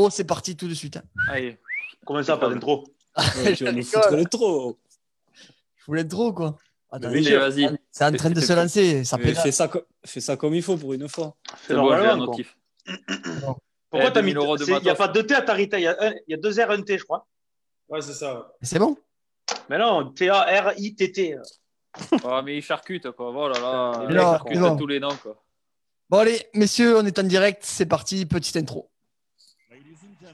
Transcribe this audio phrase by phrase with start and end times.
[0.00, 0.96] Oh, c'est parti tout de suite.
[0.96, 1.02] hein.
[1.28, 1.58] Allez.
[2.06, 2.84] Comment ça, pas d'intro
[3.44, 4.20] Ouais, tu vas nous Je foutre rigole.
[4.20, 4.78] le trop.
[5.76, 6.56] Je voulais être trop, quoi.
[6.90, 7.78] Attends, Mais Allez, vas-y.
[7.90, 9.04] c'est en train de fais- se lancer.
[9.04, 9.42] Ça Mais pédale.
[9.42, 11.36] fais, ça, co- fais ça comme il faut pour une fois.
[11.66, 12.36] C'est bon, j'ai un normalement, quoi.
[12.36, 12.56] notif.
[13.90, 14.98] Pourquoi Eh, t'as mis 2000 euros de Il n'y a matos.
[14.98, 16.82] pas deux T à Tarita, il y, a un- il y a deux R, un
[16.82, 17.26] T, je crois.
[17.88, 18.52] Ouais, c'est ça.
[18.62, 18.96] C'est bon?
[19.68, 21.36] Mais non, T-A-R-I-T-T.
[22.24, 23.32] Oh, mais il charcute, quoi.
[23.32, 24.06] Voilà, là.
[24.08, 25.42] Il charcute tous les noms, quoi.
[26.08, 27.62] Bon, allez, messieurs, on est en direct.
[27.64, 28.26] C'est parti.
[28.26, 28.90] Petite intro.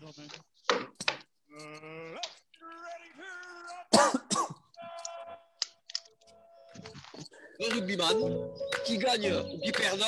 [0.06, 0.12] Un
[7.74, 8.18] rugbyman
[8.84, 10.00] qui gagne ou qui perd,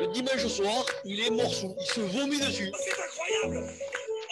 [0.00, 2.70] le dimanche soir, il est morceau, il se vomit dessus.
[2.78, 3.72] C'est incroyable.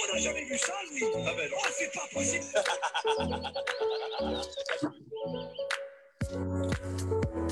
[0.02, 1.02] On n'a jamais vu ça, lui.
[1.26, 2.44] Ah ben non, c'est pas possible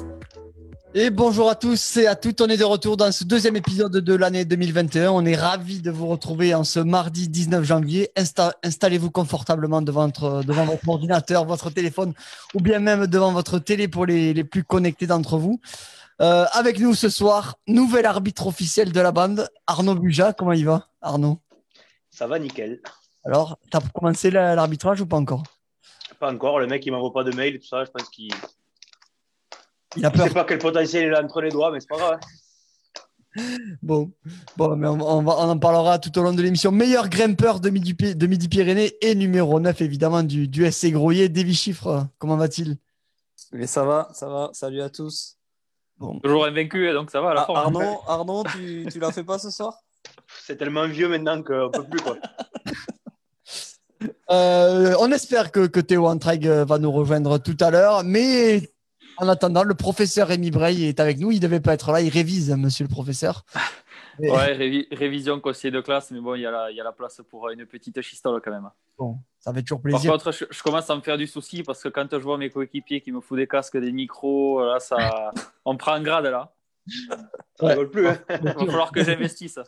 [0.94, 2.40] Et bonjour à tous et à toutes.
[2.42, 5.10] On est de retour dans ce deuxième épisode de l'année 2021.
[5.10, 8.10] On est ravis de vous retrouver en ce mardi 19 janvier.
[8.16, 12.12] Insta- Installez-vous confortablement devant votre, devant votre ordinateur, votre téléphone
[12.54, 15.60] ou bien même devant votre télé pour les, les plus connectés d'entre vous.
[16.20, 20.34] Euh, avec nous ce soir, nouvel arbitre officiel de la bande, Arnaud Buja.
[20.34, 21.38] Comment il va, Arnaud?
[22.10, 22.82] Ça va nickel.
[23.24, 25.42] Alors, t'as commencé la- l'arbitrage ou pas encore?
[26.20, 28.30] Pas encore, le mec il m'envoie pas de mail et tout ça, je pense qu'il
[29.96, 30.28] Il a je peur.
[30.28, 32.20] sais pas quel potentiel il a entre les doigts, mais c'est pas grave.
[33.82, 34.12] Bon,
[34.58, 36.70] bon mais on, on va- on en parlera tout au long de l'émission.
[36.70, 41.28] Meilleur grimpeur de Midi, de Midi Pyrénées et numéro 9 évidemment du, du SC Groyer.
[41.30, 42.76] Davy Chiffre, comment va-t-il?
[43.52, 44.50] Mais ça va, ça va.
[44.52, 45.36] Salut à tous.
[45.96, 46.18] bon.
[46.20, 47.58] Toujours invaincu, hein, donc ça va à la Ah, forme.
[47.76, 49.78] Arnaud, Arnaud, tu, tu l'as fait pas ce soir?
[50.44, 52.16] C'est tellement vieux maintenant qu'on peut plus quoi.
[54.30, 58.71] Euh, On espère que, que Théo Antraig va nous rejoindre tout à l'heure, mais
[59.22, 61.30] en attendant, le professeur Rémi Breil est avec nous.
[61.30, 63.44] Il devait pas être là, il révise, monsieur le professeur.
[64.18, 66.84] Ouais, révi- révision conseiller de classe, mais bon, il y, a la- il y a
[66.84, 68.68] la place pour une petite chistole quand même.
[68.98, 70.12] Bon, ça fait toujours Par plaisir.
[70.12, 72.50] contre, je, je commence à me faire du souci parce que quand je vois mes
[72.50, 75.32] coéquipiers qui me foutent des casques, des micros, là, ça,
[75.64, 76.52] on prend un grade là.
[77.58, 78.06] Ça rigole plus.
[78.06, 78.18] Hein.
[78.28, 79.58] Il va falloir que j'investisse.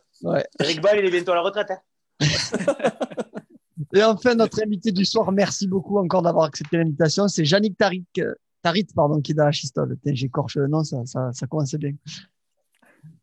[0.61, 1.71] Eric Ball, il est bientôt à la retraite.
[1.71, 1.81] Hein.
[3.95, 7.29] Et enfin, notre invité du soir, merci beaucoup encore d'avoir accepté l'invitation.
[7.29, 8.35] C'est Yannick Tarik, euh,
[8.65, 9.95] Tarit, pardon, qui est dans la chistole.
[9.95, 11.93] Putain, J'écorche le nom, ça, ça, ça commence bien.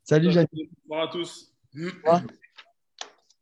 [0.03, 0.69] Salut Yannick.
[0.87, 1.51] Bonjour à tous.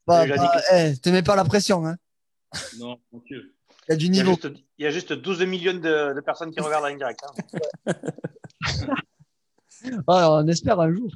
[0.08, 1.98] Bah, Salut, bah, eh, te mets pas la pression, hein.
[2.80, 3.52] Non, tranquille.
[3.90, 4.36] Il y a du Il y, a niveau.
[4.42, 7.20] juste, il y a juste 12 millions de, de personnes qui regardent en direct.
[7.86, 7.94] hein.
[10.08, 11.12] On espère un jour.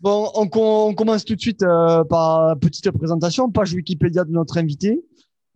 [0.00, 4.24] Bon, on, com- on commence tout de suite euh, par une petite présentation, page Wikipédia
[4.24, 5.04] de notre invité.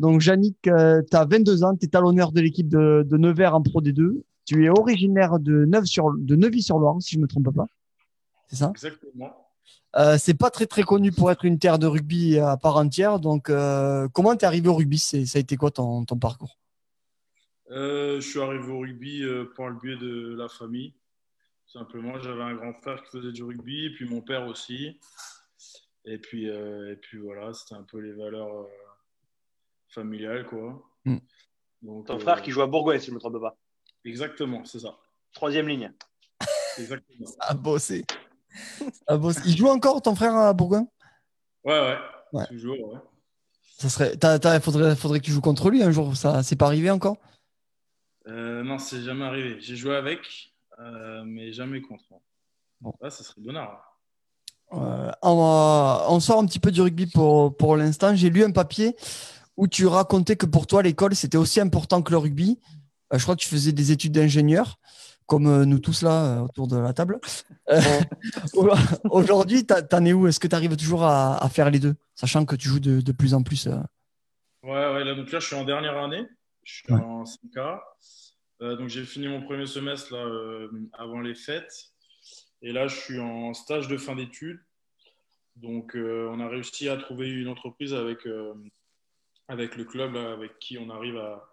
[0.03, 3.63] Donc, Yannick, tu as 22 ans, tu es talonneur de l'équipe de, de Nevers en
[3.63, 4.21] Pro D2.
[4.45, 7.67] Tu es originaire de, Neuve sur, de Neuvy-sur-Loire, si je me trompe pas.
[8.49, 8.71] C'est ça?
[8.71, 9.33] Exactement.
[9.95, 13.21] euh, C'est pas très très connu pour être une terre de rugby à part entière.
[13.21, 14.99] Donc, euh, comment tu es arrivé au rugby?
[14.99, 16.59] C'est- Ça a été quoi ton, ton parcours?
[17.71, 20.95] Euh, je suis arrivé au rugby euh, par le biais de la famille.
[21.65, 24.99] Simplement, j'avais un grand frère qui faisait du rugby, et puis mon père aussi.
[26.05, 28.67] Et puis, euh, et puis voilà, c'était un peu les valeurs
[29.93, 30.83] familiales, quoi.
[31.05, 31.19] Mm.
[31.83, 33.57] Donc, Ton euh, frère qui joue à Bourgogne, si je ne me trompe pas.
[34.05, 34.97] Exactement, c'est ça.
[35.33, 35.93] Troisième ligne.
[36.79, 37.29] Exactement.
[37.41, 38.05] Ah, bossé.
[39.07, 39.41] Ah, bossé.
[39.47, 40.87] Il joue encore ton frère à Bourgoin
[41.65, 41.99] Ouais, ouais.
[42.33, 42.47] Ouais.
[42.49, 42.99] Toujours, ouais.
[43.79, 46.17] Ça serait, faudrait, faudrait que tu joues contre lui un jour.
[46.17, 47.17] Ça, c'est pas arrivé encore?
[48.29, 49.61] Euh, non, c'est jamais arrivé.
[49.61, 52.05] J'ai joué avec, euh, mais jamais contre.
[52.81, 52.95] Bon.
[53.01, 53.99] Là, ça serait bonheur.
[54.73, 58.15] Euh, on, va- on sort un petit peu du rugby pour, pour l'instant.
[58.15, 58.97] J'ai lu un papier
[59.57, 62.59] où tu racontais que pour toi, l'école, c'était aussi important que le rugby.
[63.13, 64.79] Euh, je crois que tu faisais des études d'ingénieur,
[65.27, 67.21] comme euh, nous tous là euh, autour de la table.
[67.71, 67.81] Euh,
[69.11, 70.27] Aujourd'hui, t'en es où?
[70.27, 73.01] Est-ce que tu arrives toujours à, à faire les deux, sachant que tu joues de,
[73.01, 73.77] de plus en plus euh,
[74.63, 76.27] Ouais, ouais, là, donc là, je suis en dernière année.
[76.65, 77.01] Je suis Ouais.
[77.01, 77.81] en 5K.
[78.63, 81.73] Euh, donc, j'ai fini mon premier semestre là, euh, avant les fêtes.
[82.63, 84.61] Et là, je suis en stage de fin d'études.
[85.57, 88.55] Donc, euh, on a réussi à trouver une entreprise avec, euh,
[89.49, 91.53] avec le club là, avec qui on arrive à,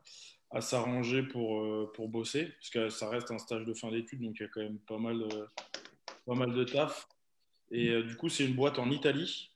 [0.51, 2.45] à s'arranger pour, euh, pour bosser.
[2.45, 4.79] Parce que ça reste un stage de fin d'études, donc il y a quand même
[4.79, 5.47] pas mal de,
[6.25, 7.07] pas mal de taf.
[7.71, 9.51] Et euh, du coup, c'est une boîte en Italie.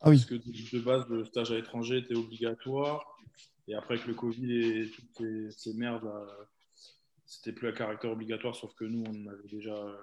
[0.00, 0.16] Ah oui.
[0.16, 3.16] Parce que de, de base, le stage à l'étranger était obligatoire.
[3.68, 6.26] Et après, avec le Covid et toutes ces, ces merdes, là,
[7.24, 9.96] c'était plus à caractère obligatoire, sauf que nous, on avait déjà euh,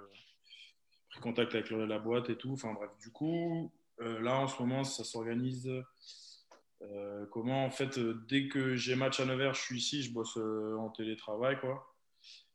[1.09, 2.53] pris contact avec la boîte et tout.
[2.53, 5.69] Enfin bref, du coup, euh, là, en ce moment, ça s'organise.
[6.81, 10.13] Euh, comment, en fait, euh, dès que j'ai match à Nevers, je suis ici, je
[10.13, 11.93] bosse euh, en télétravail, quoi.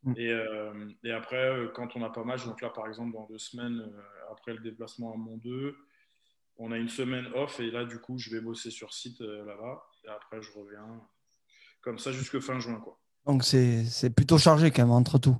[0.02, 0.14] Mm.
[0.18, 3.90] Et, et après, quand on n'a pas match, donc là, par exemple, dans deux semaines,
[4.30, 5.74] après le déplacement à Mont 2,
[6.58, 9.82] on a une semaine off et là, du coup, je vais bosser sur site là-bas.
[10.04, 11.00] Et après, je reviens
[11.80, 12.80] comme ça jusque fin juin.
[12.80, 12.98] Quoi.
[13.24, 15.38] Donc c'est c'est plutôt chargé quand même entre tout.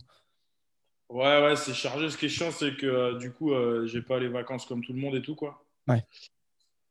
[1.11, 2.09] Ouais, ouais, c'est chargé.
[2.09, 3.53] Ce qui est chiant, c'est que du coup,
[3.85, 5.63] j'ai pas les vacances comme tout le monde et tout, quoi.
[5.87, 6.03] Ouais.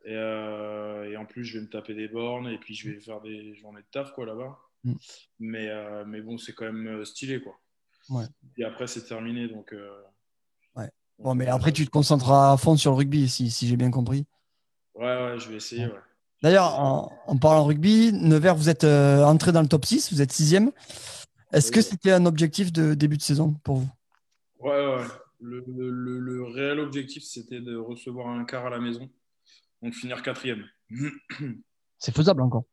[0.06, 3.00] Et, euh, et en plus, je vais me taper des bornes et puis je vais
[3.00, 4.58] faire des journées de taf, quoi, là-bas.
[4.84, 4.94] Mm.
[5.40, 7.58] Mais, euh, mais bon, c'est quand même euh, stylé, quoi.
[8.10, 8.26] Ouais.
[8.58, 9.72] Et après, c'est terminé, donc.
[9.74, 10.02] euh,
[10.76, 10.90] Ouais.
[11.20, 13.92] Bon, mais après, tu te concentreras à fond sur le rugby, si, si j'ai bien
[13.92, 14.26] compris.
[14.96, 16.00] Ouais, ouais, je vais essayer, ouais.
[16.42, 20.34] D'ailleurs, en, en parlant rugby, Nevers, vous êtes entré dans le top 6, vous êtes
[20.34, 20.72] sixième.
[21.54, 23.90] Est-ce que c'était un objectif de début de saison pour vous?
[24.60, 24.96] Ouais, ouais.
[24.98, 25.08] ouais.
[25.40, 29.10] Le, le, le réel objectif, c'était de recevoir un quart à la maison,
[29.84, 30.66] donc finir quatrième.
[32.00, 32.64] C'est faisable encore.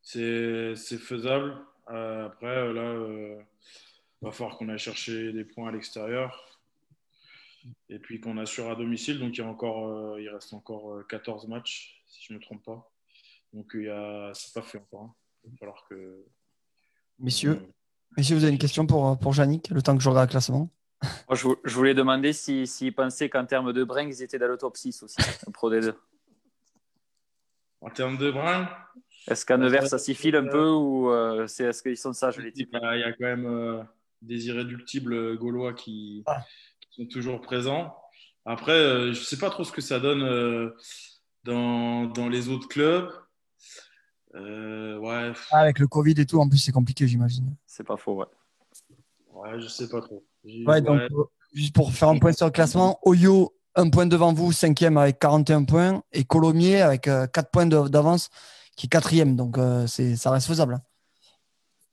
[0.00, 1.56] C'est c'est faisable.
[1.90, 3.42] Euh, après, euh, là, euh,
[4.22, 6.60] va falloir qu'on aille chercher des points à l'extérieur.
[7.88, 9.18] Et puis qu'on assure à domicile.
[9.18, 12.38] Donc, il, y a encore, euh, il reste encore euh, 14 matchs, si je ne
[12.38, 12.92] me trompe pas.
[13.52, 14.30] Donc, il y a...
[14.34, 15.02] c'est pas fait encore.
[15.02, 15.14] hein.
[15.44, 16.24] Il va falloir que.
[17.18, 17.62] Messieurs,
[18.16, 20.70] messieurs, vous avez une question pour, pour Yannick, le temps que je regarde le classement?
[21.28, 24.22] Moi, je, vou- je voulais demander s'ils si, s'ils pensaient qu'en termes de brinks, ils
[24.22, 25.16] étaient dans le top 6 aussi,
[25.46, 25.94] le Pro D2.
[27.80, 28.68] En termes de brin,
[29.28, 32.38] Est-ce qu'à Nevers, ça s'y file un peu ou euh, c'est, est-ce qu'ils sont sages,
[32.38, 33.82] les il types y a il y a quand même euh,
[34.22, 36.42] des irréductibles gaulois qui, Ah.
[36.80, 37.94] qui sont toujours présents.
[38.46, 40.70] Après, euh, je ne sais pas trop ce que ça donne euh,
[41.44, 43.10] dans, dans les autres clubs.
[44.34, 47.54] Euh, ouais, Ah, Avec le Covid et tout, en plus, c'est compliqué, j'imagine.
[47.66, 48.26] C'est pas faux, ouais.
[49.32, 50.24] ouais, je sais pas trop.
[50.44, 54.32] Ouais, donc, euh, juste pour faire un point sur le classement, Oyo, un point devant
[54.32, 58.28] vous, cinquième avec 41 points, et Colomiers avec euh, 4 points d'avance,
[58.76, 59.36] qui est quatrième.
[59.36, 60.74] Donc, euh, c'est, ça reste faisable.
[60.74, 60.82] hein.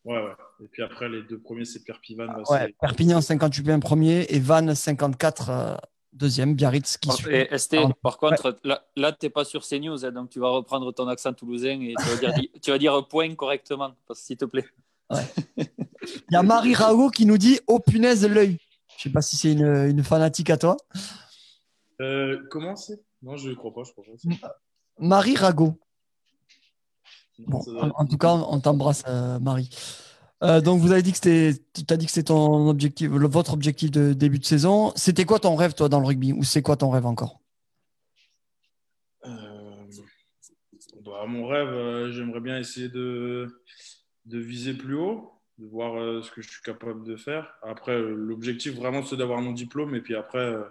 [0.04, 0.32] Ouais, ouais.
[0.64, 2.26] Et puis après, les deux premiers, c'est Pierre Pivan.
[2.28, 5.76] bah, Ouais, Perpignan, 58 points premier, et Vannes, 54 euh,
[6.14, 6.56] deuxième.
[6.56, 7.34] Biarritz qui Par- suit.
[7.36, 10.50] Et ST, par contre, là, là tu n'es pas sur CNews, hein, donc tu vas
[10.50, 14.38] reprendre ton accent toulousain et tu vas dire, di- tu vas dire point correctement, s'il
[14.38, 14.66] te plaît.
[16.04, 18.58] Il y a Marie Rago qui nous dit Oh punaise, l'œil.
[18.98, 20.78] Je sais pas si c'est une, une fanatique à toi.
[22.02, 23.00] Euh, comment c'est?
[23.22, 23.84] Non, je ne crois pas.
[23.84, 24.04] Je crois
[24.42, 24.56] pas.
[25.00, 25.80] Marie Rago.
[27.40, 27.60] Bon,
[27.96, 29.70] en, tout cas, on t'embrasse, euh, Marie.
[30.44, 33.28] Euh, donc, vous avez dit que c'était, tu as dit que c'était ton objectif, le-
[33.28, 34.92] votre objectif de début de saison.
[34.96, 36.34] C'était quoi ton rêve, toi, dans le rugby?
[36.34, 37.40] Ou c'est quoi ton rêve encore?
[41.04, 43.48] Bah, mon rêve, j'aimerais bien essayer de,
[44.26, 45.32] de viser plus haut,
[45.62, 47.54] de voir euh, ce que je suis capable de faire.
[47.62, 49.94] Après, euh, l'objectif vraiment, c'est d'avoir mon diplôme.
[49.96, 50.64] Et puis après, euh,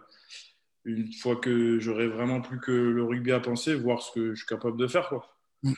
[0.85, 4.39] une fois que j'aurai vraiment plus que le rugby à penser, voir ce que je
[4.39, 5.09] suis capable de faire.
[5.09, 5.25] Quoi.
[5.63, 5.73] Mm.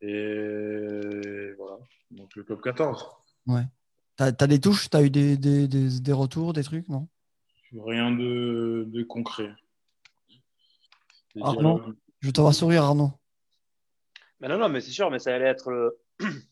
[0.00, 1.78] Et voilà,
[2.10, 3.06] donc le top 14.
[3.46, 4.90] Tu as, des touches?
[4.90, 6.88] Tu as eu des, des, des, des retours, des trucs?
[6.88, 7.08] Non
[7.72, 9.54] Rien de, de concret.
[11.40, 11.78] Arnaud?
[11.78, 11.96] dialogues.
[12.20, 13.12] Je te vois sourire, Arnaud.
[14.40, 15.96] Mais non, non, mais c'est sûr, mais ça allait être le,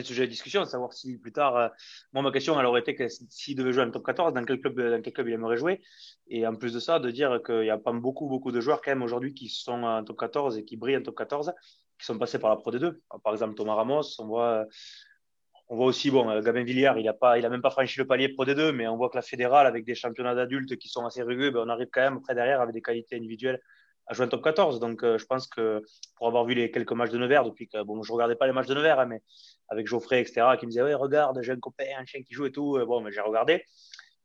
[0.00, 1.68] le sujet de discussion, savoir si plus tard, euh,
[2.12, 4.60] moi ma question elle aurait été que s'il devait jouer en top 14, dans quel
[4.60, 5.80] club, dans quel club il aimerait jouer,
[6.28, 8.80] et en plus de ça, de dire qu'il n'y a pas beaucoup, beaucoup de joueurs
[8.82, 11.52] quand même aujourd'hui qui sont en top 14 et qui brillent en top 14,
[11.98, 12.98] qui sont passés par la Pro D2.
[13.22, 14.66] Par exemple Thomas Ramos, on voit,
[15.68, 17.98] on voit aussi bon, euh, Gabin Villière, il a pas, il a même pas franchi
[17.98, 20.88] le palier Pro D2, mais on voit que la fédérale avec des championnats d'adultes qui
[20.88, 23.60] sont assez rugueux, ben, on arrive quand même après derrière avec des qualités individuelles
[24.06, 24.80] à jouer en top 14.
[24.80, 25.82] Donc, euh, je pense que
[26.16, 28.52] pour avoir vu les quelques matchs de Nevers, depuis que bon, je regardais pas les
[28.52, 29.22] matchs de Nevers, hein, mais
[29.68, 32.46] avec Geoffrey, etc., qui me disait, ouais, regarde, j'ai un copain, un chien qui joue
[32.46, 32.76] et tout.
[32.76, 33.64] Euh, Bon, mais j'ai regardé.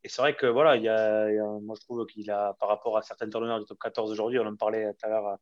[0.03, 3.03] Et c'est vrai que voilà, il y moi je trouve qu'il a, par rapport à
[3.03, 5.35] certains talonneurs du top 14 aujourd'hui, on en parlait tout à l'heure euh,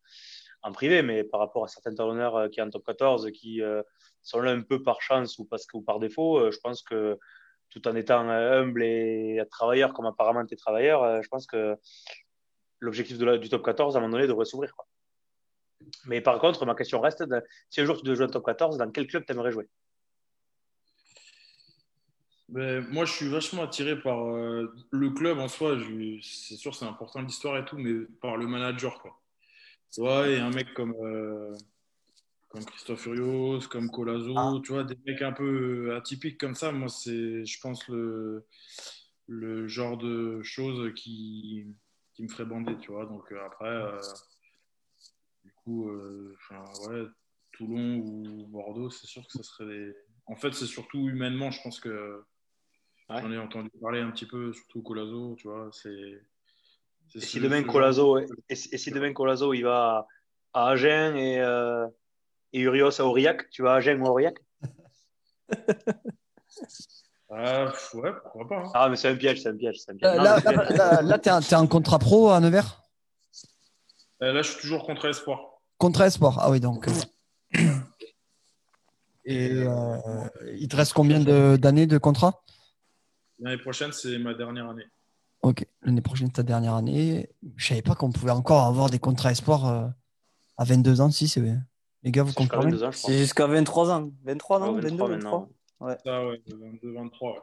[0.63, 3.61] en privé, mais par rapport à certains talonneurs qui en top 14, qui
[4.21, 7.17] sont là un peu par chance ou parce que par défaut, je pense que
[7.69, 11.77] tout en étant humble et travailleur, comme apparemment tu es travailleur, je pense que
[12.79, 14.73] l'objectif du top 14, à un moment donné, devrait s'ouvrir.
[16.05, 18.45] Mais par contre, ma question reste, de- si un jour tu devais jouer en top
[18.45, 19.67] 14, dans quel club tu aimerais jouer?
[22.49, 25.77] Ben, moi, je suis vachement attiré par euh, le club en soi.
[26.23, 29.19] C'est sûr, c'est important l'histoire et tout, mais par le manager, quoi.
[29.93, 31.55] Tu vois, et un mec comme, euh,
[32.47, 34.59] comme Christophe Furios, comme Colazo, Ah.
[34.63, 38.45] tu vois, des mecs un peu atypiques comme ça, moi, c'est, je pense, le,
[39.27, 41.67] le genre de choses qui,
[42.19, 43.05] qui me ferait bander, tu vois.
[43.05, 43.97] Donc euh, après, euh,
[45.45, 46.35] du coup, euh,
[46.81, 47.05] ouais,
[47.53, 49.95] Toulon ou Bordeaux, c'est sûr que ça serait des...
[50.25, 52.25] En fait, c'est surtout humainement, je pense que
[53.09, 53.21] Ouais.
[53.21, 56.21] j'en ai entendu parler un petit peu, surtout Colazo, tu vois, c'est...
[57.15, 60.05] Et si demain Colazo, et, et si demain Colazo il va
[60.53, 61.87] à Agen et, euh,
[62.53, 64.43] et Urios à Aurillac, tu vas à Agen ou à Aurillac?
[67.31, 68.55] Ah, pff, ouais, pourquoi pas.
[68.65, 68.71] hein.
[68.73, 69.77] Ah, mais c'est un piège, c'est un piège.
[69.85, 70.11] c'est un piège.
[70.11, 72.81] Euh, Non, là, mais c'est- là, là, là, t'es en- contrat pro à Nevers?
[74.23, 75.39] Euh, là, je suis toujours contre Espoir.
[75.77, 76.37] Contre Espoir.
[76.41, 76.87] Ah oui, donc.
[76.87, 76.91] euh,
[79.25, 79.97] Et euh,
[80.57, 82.41] il te reste combien de- d'années de contrat?
[83.39, 84.85] L'année prochaine, c'est ma dernière année.
[85.41, 87.29] Ok, l'année prochaine, ta dernière année.
[87.55, 89.87] Je savais pas qu'on pouvait encore avoir des contrats espoirs euh,
[90.57, 91.11] à 22 ans.
[91.11, 91.41] Si, c'est
[92.03, 92.71] les gars, vous C'est jusqu'à comprenez?
[92.73, 93.09] 22 ans, je crois.
[93.11, 94.09] C'est jusqu'à 23 ans.
[94.23, 94.65] 23, non?
[94.73, 95.47] Ouais, 22, 23 23.
[95.87, 96.03] Maintenant.
[96.05, 97.33] Ça, ouais, de 22, 23.
[97.33, 97.39] ouais.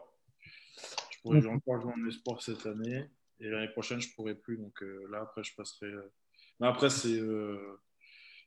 [1.11, 3.05] Je pourrais jouer encore jouer en espoir cette année.
[3.41, 4.57] Et l'année prochaine, je pourrais plus.
[4.59, 5.87] Donc euh, là, après, je passerai.
[5.87, 6.13] euh,
[6.61, 7.81] Mais après, c'est euh,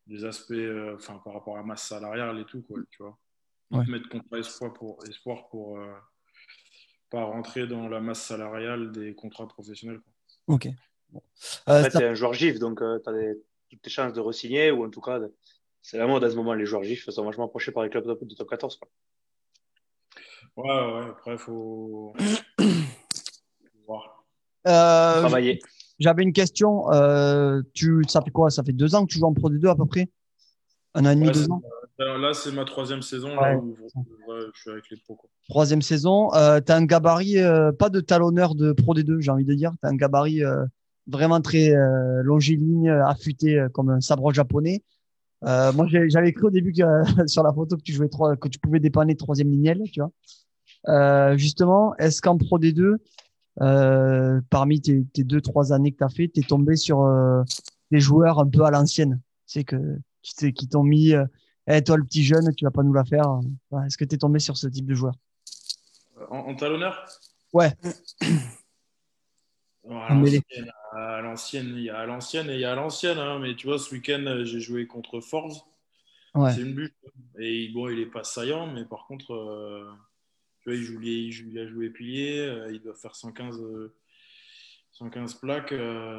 [0.07, 3.17] des aspects, euh, enfin, par rapport à la masse salariale et tout, quoi, tu vois.
[3.71, 3.85] Ouais.
[3.85, 5.93] mettent contre espoir pour, espoir pour euh,
[7.11, 9.99] pas rentrer dans la masse salariale des contrats professionnels.
[9.99, 10.55] Quoi.
[10.55, 10.67] Ok.
[11.09, 11.21] Bon.
[11.67, 13.35] Euh, Après, ça- t'es un joueur GIF, donc tu as des,
[13.69, 15.19] toutes tes chances de re-signer, ou en tout cas,
[15.83, 18.05] c'est la mode à ce moment, les joueurs GIF sont vachement approchés par les clubs
[18.07, 18.77] de top 14.
[18.77, 18.89] Quoi.
[20.57, 22.13] Ouais, ouais, après, il faut.
[22.17, 22.65] faut
[23.87, 24.23] voir.
[24.67, 25.59] euh, Travailler.
[25.99, 26.91] J'avais une question.
[26.93, 28.49] euh, tu, ça fait quoi?
[28.49, 30.09] Ça fait deux ans que tu joues en Pro D2 à peu près?
[30.95, 31.61] Un an et demi, Ouais, deux ans?
[31.97, 33.51] Là, c'est ma troisième saison Ouais.
[33.51, 33.75] là, où
[34.27, 35.15] ouais, je suis avec les pros.
[35.15, 35.29] Quoi.
[35.49, 36.33] Troisième saison.
[36.33, 39.53] Euh, tu as un gabarit, euh, pas de talonneur de Pro D2, j'ai envie de
[39.53, 39.71] dire.
[39.81, 40.63] Tu as un gabarit euh,
[41.07, 44.81] vraiment très euh, longiligne, affûté, euh, comme un sabre japonais.
[45.45, 46.83] Euh, moi, j'avais cru au début que,
[47.27, 50.11] sur la photo que tu jouais trois, que tu pouvais dépanner troisième lignelle, tu vois.
[50.87, 52.97] Euh, justement, est-ce qu'en Pro D2,
[53.61, 57.01] euh, parmi tes, tes deux, trois années que tu as fait, tu es tombé sur
[57.01, 57.43] euh,
[57.91, 59.19] des joueurs un peu à l'ancienne?
[59.45, 59.75] C'est que
[60.21, 61.25] tu sais, qui t'ont mis, euh,
[61.67, 63.39] Eh, toi le petit jeune, tu vas pas nous la faire.
[63.85, 65.13] Est-ce que tu es tombé sur ce type de joueur?
[66.29, 67.05] En, en talonneur?
[67.53, 67.71] Ouais.
[69.89, 72.75] Bon, à l'ancienne, à l'ancienne, il y a à l'ancienne et il y a à
[72.75, 73.17] l'ancienne.
[73.17, 75.53] hein, mais tu vois, ce week-end, euh, j'ai joué contre Forbes.
[76.35, 76.53] Ouais.
[76.53, 76.91] C'est une bûche.
[77.39, 79.89] Et bon, il est pas saillant, mais par contre, euh,
[80.61, 82.37] tu vois, il, joue, il, joue, il a joué pilier.
[82.37, 83.91] euh, il doit faire 115, euh,
[84.91, 85.73] 115 plaques.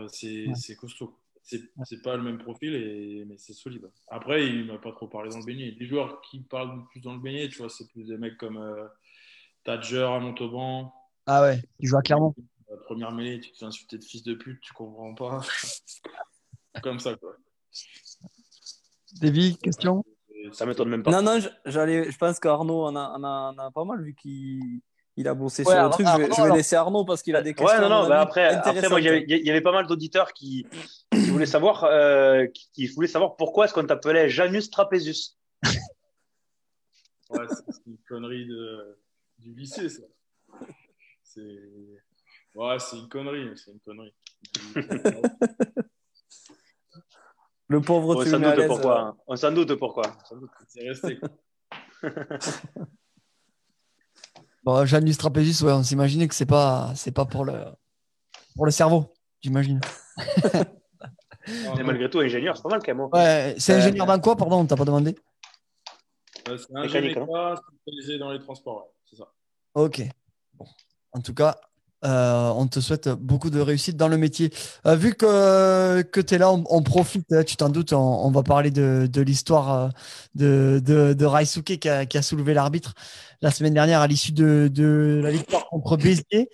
[0.08, 0.54] c'est Ouais.
[0.56, 1.16] c'est costaud.
[1.42, 3.88] C'est c'est pas le même profil, et, mais c'est solide.
[4.08, 5.74] Après, il m'a pas trop parlé dans le beignet.
[5.78, 8.60] Les joueurs qui parlent plus dans le beignet, tu vois, c'est plus des mecs comme
[9.64, 10.92] Tadger à Montauban.
[11.26, 12.34] Ah ouais, il joue à Clermont.
[12.70, 15.40] La première mêlée, tu te fais insulter de fils de pute, tu comprends pas.
[16.82, 17.34] Comme ça, quoi.
[19.20, 20.04] Davy, question?
[20.52, 21.10] Ça m'étonne même pas.
[21.10, 24.02] Non, non, je- j'allais, je pense qu'Arnaud en a, en, a, en a pas mal
[24.02, 24.80] vu qu'il
[25.16, 26.06] il a bossé Ouais, sur le Arnaud, truc.
[26.06, 27.76] Je vais, je laisser Arnaud parce qu'il a des questions.
[27.76, 29.86] Ouais, non, non, bah après, après, moi, il y avait- il y avait pas mal
[29.86, 30.64] d'auditeurs qui,
[31.10, 35.36] qui voulaient savoir, euh, qui, qui voulaient savoir pourquoi est-ce qu'on t'appelait Janus Trapezius.
[37.28, 38.98] Ouais, c'est c'est une connerie de,
[39.40, 40.02] du lycée, ça.
[41.22, 41.58] C'est.
[42.54, 44.14] Ouais, c'est une connerie, c'est une connerie.
[47.68, 49.00] Le pauvre On s'en doute l'aise, pourquoi.
[49.00, 49.16] hein.
[49.28, 50.02] On s'en doute pourquoi.
[50.20, 50.50] On s'en doute.
[50.68, 51.18] C'est resté.
[51.18, 51.28] quoi.
[54.62, 57.64] Bon, Janus Trapézus, ouais, on s'imaginait que c'est pas, c'est pas pour le,
[58.54, 59.80] pour le cerveau, j'imagine.
[61.46, 63.00] Mais malgré tout, ingénieur, c'est pas mal quand même.
[63.00, 63.08] hein.
[63.10, 65.16] Ouais, c'est Euh, ingénieur dans quoi, pardon, on t'a pas demandé?
[66.48, 69.32] Euh, c'est jeune État spécialisé dans les transports, ouais, c'est ça.
[69.72, 70.02] Ok.
[70.52, 70.66] Bon.
[71.12, 71.58] En tout cas,
[72.04, 74.50] euh, on te souhaite beaucoup de réussite dans le métier.
[74.86, 78.42] Euh, vu que, que tu es là, on, profite, hein, tu t'en doutes, on, va
[78.42, 79.88] parler de, l'histoire euh,
[80.34, 82.94] de, de, de qui a, soulevé l'arbitre
[83.42, 86.48] la semaine dernière à l'issue de, la victoire contre Béziers.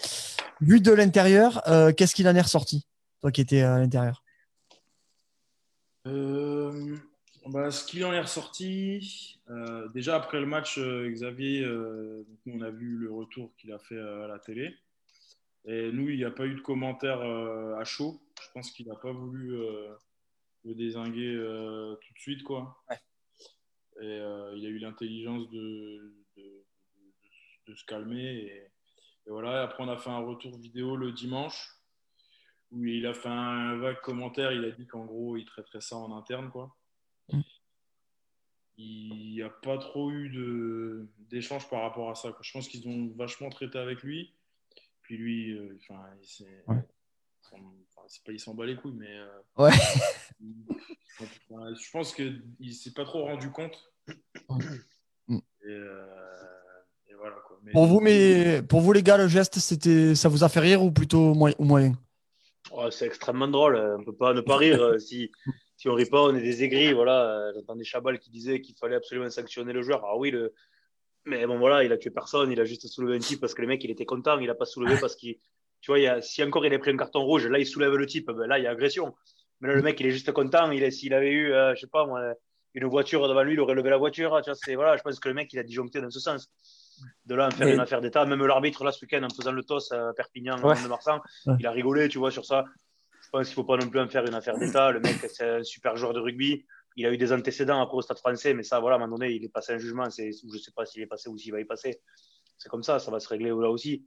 [0.60, 1.62] Vu de l'intérieur,
[1.96, 2.86] qu'est-ce qu'il en est ressorti,
[3.20, 4.22] toi qui étais à l'intérieur?
[6.04, 9.38] Bah, ce qui en est ressorti,
[9.94, 11.66] déjà après le match, Xavier,
[12.46, 14.74] on a vu le retour qu'il a fait à la télé.
[15.66, 18.20] Et nous, il n'y a pas eu de commentaire euh, à chaud.
[18.40, 19.94] Je pense qu'il n'a pas voulu euh,
[20.64, 22.42] le désinguer euh, tout de suite.
[22.44, 22.76] Quoi.
[24.00, 24.06] Et
[24.56, 26.64] il a eu l'intelligence de, de, de-
[27.66, 28.22] de se calmer.
[28.22, 28.56] Et,
[29.26, 31.68] et voilà, après, on a fait un retour vidéo le dimanche
[32.70, 34.52] où il a fait un vague commentaire.
[34.52, 36.50] Il a dit qu'en gros, il traiterait ça en interne.
[36.50, 36.76] Quoi.
[37.32, 37.40] Mm.
[38.78, 42.30] Il n'y a pas trop eu de- d'échange par rapport à ça.
[42.30, 42.40] quoi.
[42.42, 44.32] Je pense qu'ils ont vachement traité avec lui.
[45.06, 46.76] Puis lui, euh, enfin, il s'est- Ouais.
[47.44, 47.62] enfin,
[48.08, 49.70] c'est pas il s'en bat les couilles, mais euh, Ouais.
[49.70, 49.94] enfin,
[51.80, 53.92] je pense qu'il ne s'est pas trop rendu compte.
[55.28, 55.38] Mm.
[55.38, 56.06] Et, euh,
[57.08, 57.58] et voilà quoi.
[57.64, 60.60] Mais- Pour vous, mais pour vous les gars, le geste, c'était, ça vous a fait
[60.60, 61.94] rire ou plutôt moyen, ou moyen?
[62.70, 63.74] Oh, c'est extrêmement drôle.
[63.98, 65.00] On peut pas ne pas rire.
[65.00, 65.32] si,
[65.76, 66.92] si on rit pas, on est des aigris.
[66.92, 67.50] Voilà.
[67.56, 70.04] J'entendais Chabal qui disait qu'il fallait absolument sanctionner le joueur.
[70.04, 70.54] Ah oui, le...
[71.26, 72.50] mais bon, voilà, il a tué personne.
[72.52, 74.38] Il a juste soulevé un type parce que le mec, il était content.
[74.38, 75.36] Il a pas soulevé parce qu'il.
[75.82, 76.22] Tu vois, il a...
[76.22, 78.30] si encore il a pris un carton rouge, là, il soulève le type.
[78.30, 79.14] Ben, là, il y a agression.
[79.60, 80.70] Mais là, le mec, il est juste content.
[80.70, 80.90] Il.
[80.92, 82.20] S'il avait eu, euh, je sais pas moi,
[82.74, 84.40] une voiture devant lui, il aurait levé la voiture.
[84.42, 84.74] Tu vois, c'est...
[84.74, 86.50] Voilà, je pense que le mec, il a disjoncté dans ce sens.
[87.26, 88.24] De là, en faire Mais- une affaire d'État.
[88.24, 90.82] Même l'arbitre, là, ce week-end, en faisant le toss à Perpignan, Ouais.
[90.82, 91.54] de Marsan, Ouais.
[91.60, 92.64] il a rigolé, tu vois, sur ça.
[93.22, 94.92] Je pense qu'il faut pas non plus en faire une affaire d'État.
[94.92, 96.64] Le mec, c'est un super joueur de rugby.
[96.96, 99.16] Il a eu des antécédents après au Stade français, mais ça, voilà, à un moment
[99.18, 100.08] donné, il est passé un jugement.
[100.10, 102.00] C'est, je sais pas s'il est passé ou s'il va y passer.
[102.56, 104.04] C'est comme ça, ça va se régler là aussi.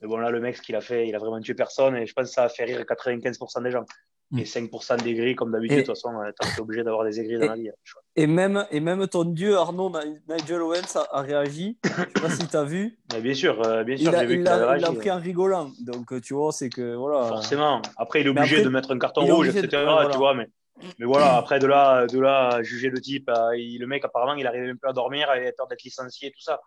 [0.00, 2.06] Mais bon, là, le mec, ce qu'il a fait, il a vraiment tué personne et
[2.06, 3.84] je pense que ça a fait rire 95% des gens.
[4.32, 4.38] Mm.
[4.40, 7.46] Et 5% d'aigris, comme d'habitude, Et- de toute façon, t'es obligé d'avoir des aigris dans
[7.48, 7.68] la vie.
[7.68, 7.72] hein.
[8.16, 11.78] Et même, et même ton dieu Arnaud Ni- Nigel Owens a, a réagi.
[11.84, 12.98] Je sais pas si tu as vu.
[13.12, 14.96] Mais bien sûr, euh, bien sûr, j'ai vu il a- il a réagi.
[14.96, 15.70] pris en rigolant.
[15.80, 17.28] Donc, euh, tu vois, c'est que voilà.
[17.28, 17.82] Forcément.
[17.98, 19.68] Après, il est obligé après, de mettre un carton rouge, etc.
[19.84, 20.08] voilà.
[20.10, 20.48] Tu vois, mais,
[20.98, 24.34] mais voilà, après, de là, de là, juger le type, euh, il- le mec, apparemment,
[24.34, 26.60] il arrivait même plus à dormir, il avait peur d'être licencié, tout ça.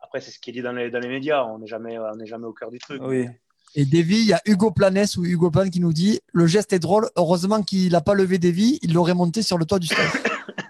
[0.00, 1.44] Après, c'est ce qui est dit dans les, dans les médias.
[1.44, 3.00] On n'est jamais, on n'est jamais au cœur du truc.
[3.04, 3.26] Oui.
[3.74, 6.72] Et Davy, il y a Hugo Planès ou Hugo Plan qui nous dit le geste
[6.72, 7.08] est drôle.
[7.16, 10.06] Heureusement qu'il n'a pas levé Davy, il l'aurait monté sur le toit du stade.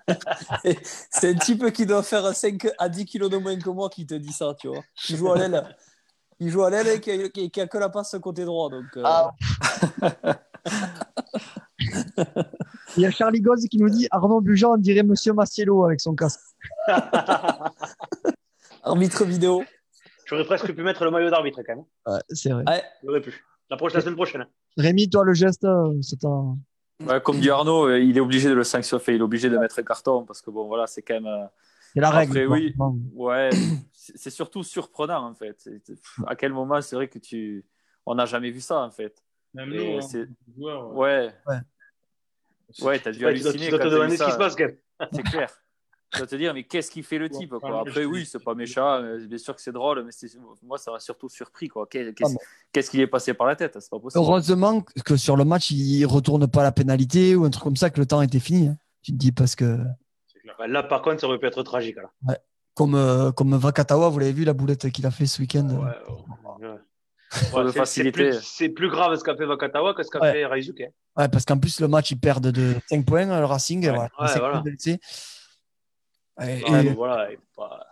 [1.10, 4.06] C'est un type qui doit faire 5 à 10 kilos de moins que moi qui
[4.06, 4.82] te dit ça, tu vois.
[5.10, 5.76] Il joue à l'aile.
[6.40, 8.70] Il joue à l'aile et qui a, qui- qui a que la passe côté droit.
[8.70, 9.32] Donc, euh, Ah.
[12.96, 16.00] Il y a Charlie Goz qui nous dit Arnaud Bujan, on dirait Monsieur Massiello avec
[16.00, 16.40] son casque.
[18.82, 19.64] arbitre vidéo.
[20.26, 21.84] J'aurais presque pu mettre le maillot d'arbitre quand même.
[22.06, 22.64] Ouais, c'est vrai.
[22.66, 22.82] Ouais.
[23.04, 23.44] J'aurais pu.
[23.70, 24.46] La, prochaine, la semaine prochaine.
[24.76, 26.56] Rémi, toi, le geste, euh, c'est un.
[27.06, 29.58] Ouais, comme dit Arnaud, euh, il est obligé de le sanctionner, il est obligé de
[29.58, 31.26] mettre un carton parce que bon, voilà, c'est quand même.
[31.26, 31.46] euh,
[31.92, 32.46] C'est la Après, règle.
[32.46, 32.74] oui.
[33.12, 33.50] Ouais,
[33.92, 35.68] c'est surtout surprenant en fait.
[36.26, 37.64] À quel moment c'est vrai que tu.
[38.06, 39.22] On n'a jamais vu ça en fait.
[39.54, 39.98] Même nous,
[40.68, 41.32] hein, Ouais.
[41.46, 41.56] Ouais.
[42.82, 44.24] Ouais, t'as dû Ouais, tu dois, tu halluciner dois quand te t'as vu demander ce
[44.24, 44.34] qui ça.
[44.34, 44.56] se passe.
[45.12, 45.50] C'est clair.
[46.12, 47.80] Tu dois te dire, mais qu'est-ce qu'il fait le type quoi.
[47.80, 49.02] Après, oui, c'est pas méchant.
[49.26, 50.12] Bien sûr que c'est drôle, mais
[50.62, 51.68] moi, ça m'a surtout surpris.
[51.90, 52.28] Qu'est-ce Ah,
[52.72, 53.76] qu'est-ce qui est passé par la tête?
[53.80, 54.22] C'est pas possible.
[54.22, 57.90] Heureusement que sur le match, il retourne pas la pénalité ou un truc comme ça,
[57.90, 58.68] que le temps était fini.
[58.68, 58.76] hein.
[59.02, 59.78] Tu te dis parce que.
[60.60, 61.96] Ouais, Là, par contre, ça aurait pu être tragique.
[61.96, 62.38] Là.
[62.74, 65.68] comme, euh, comme Vakatawa, vous l'avez vu la boulette qu'il a fait ce week-end.
[65.68, 66.68] Ouais, ouais.
[67.54, 67.84] Ouais.
[67.86, 70.32] C'est- plus- C'est plus grave ce qu'a fait Vakatawa que ce qu'a Ouais.
[70.32, 70.80] fait Raizuke.
[70.82, 70.90] hein.
[71.16, 73.86] Ouais, parce qu'en plus, le match, ils perdent de 5 points, le Racing.
[73.88, 73.92] Ouais.
[73.92, 74.10] voilà.
[76.96, 77.16] Voilà.
[77.30, 77.86] cool pas,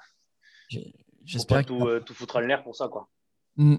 [1.24, 1.68] J'espère pas que.
[1.68, 2.88] tout, euh, tout foutre en l'air pour ça.
[2.88, 3.08] Quoi.
[3.56, 3.76] Mm.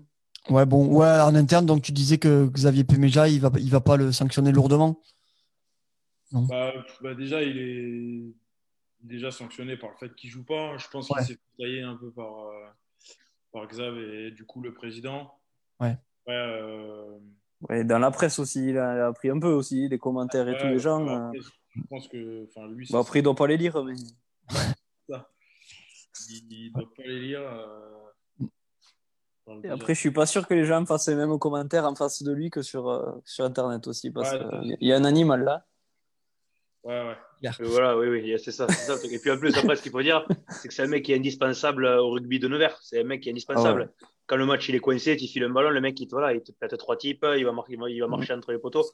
[0.50, 3.82] Ouais, bon, ouais, en interne, donc tu disais que Xavier Pemeja, il va, il va
[3.82, 5.02] pas le sanctionner lourdement.
[6.32, 8.34] Bah, bah, déjà, il est
[9.02, 10.78] déjà sanctionné par le fait qu'il joue pas.
[10.78, 12.66] Je pense qu'il s'est fait tailler un peu par, euh,
[13.52, 15.32] par Xav et du coup le président.
[15.80, 15.98] Ouais.
[16.28, 17.20] Ouais, euh,
[17.70, 20.48] Ouais, dans la presse aussi, il a, il a appris un peu aussi, les commentaires
[20.50, 21.04] et ouais, tous les gens.
[21.06, 21.28] bah, euh.
[21.30, 21.40] après,
[21.76, 23.94] Je pense que, enfin, lui, après, il doit pas les lire, mais.
[26.30, 27.42] il ne doit pas les lire.
[27.42, 28.48] euh,
[29.64, 32.22] Et après, je suis pas sûr que les gens fassent les mêmes commentaires en face
[32.24, 34.40] de lui que sur, euh, sur Internet aussi, parce Ouais,
[34.80, 35.66] qu'il y a un animal là.
[36.84, 37.16] Ouais, ouais.
[37.60, 38.68] Et voilà, oui, oui, c'est ça.
[39.10, 41.14] Et puis en plus, après, ce qu'il faut dire, c'est que c'est un mec qui
[41.14, 42.78] est indispensable au rugby de Nevers.
[42.82, 43.92] C'est un mec qui est indispensable.
[44.26, 46.34] Quand le match il est coincé, tu files un ballon, le mec il te, voilà,
[46.34, 48.86] il te pète trois types, il va, marquer, il va marcher entre les poteaux.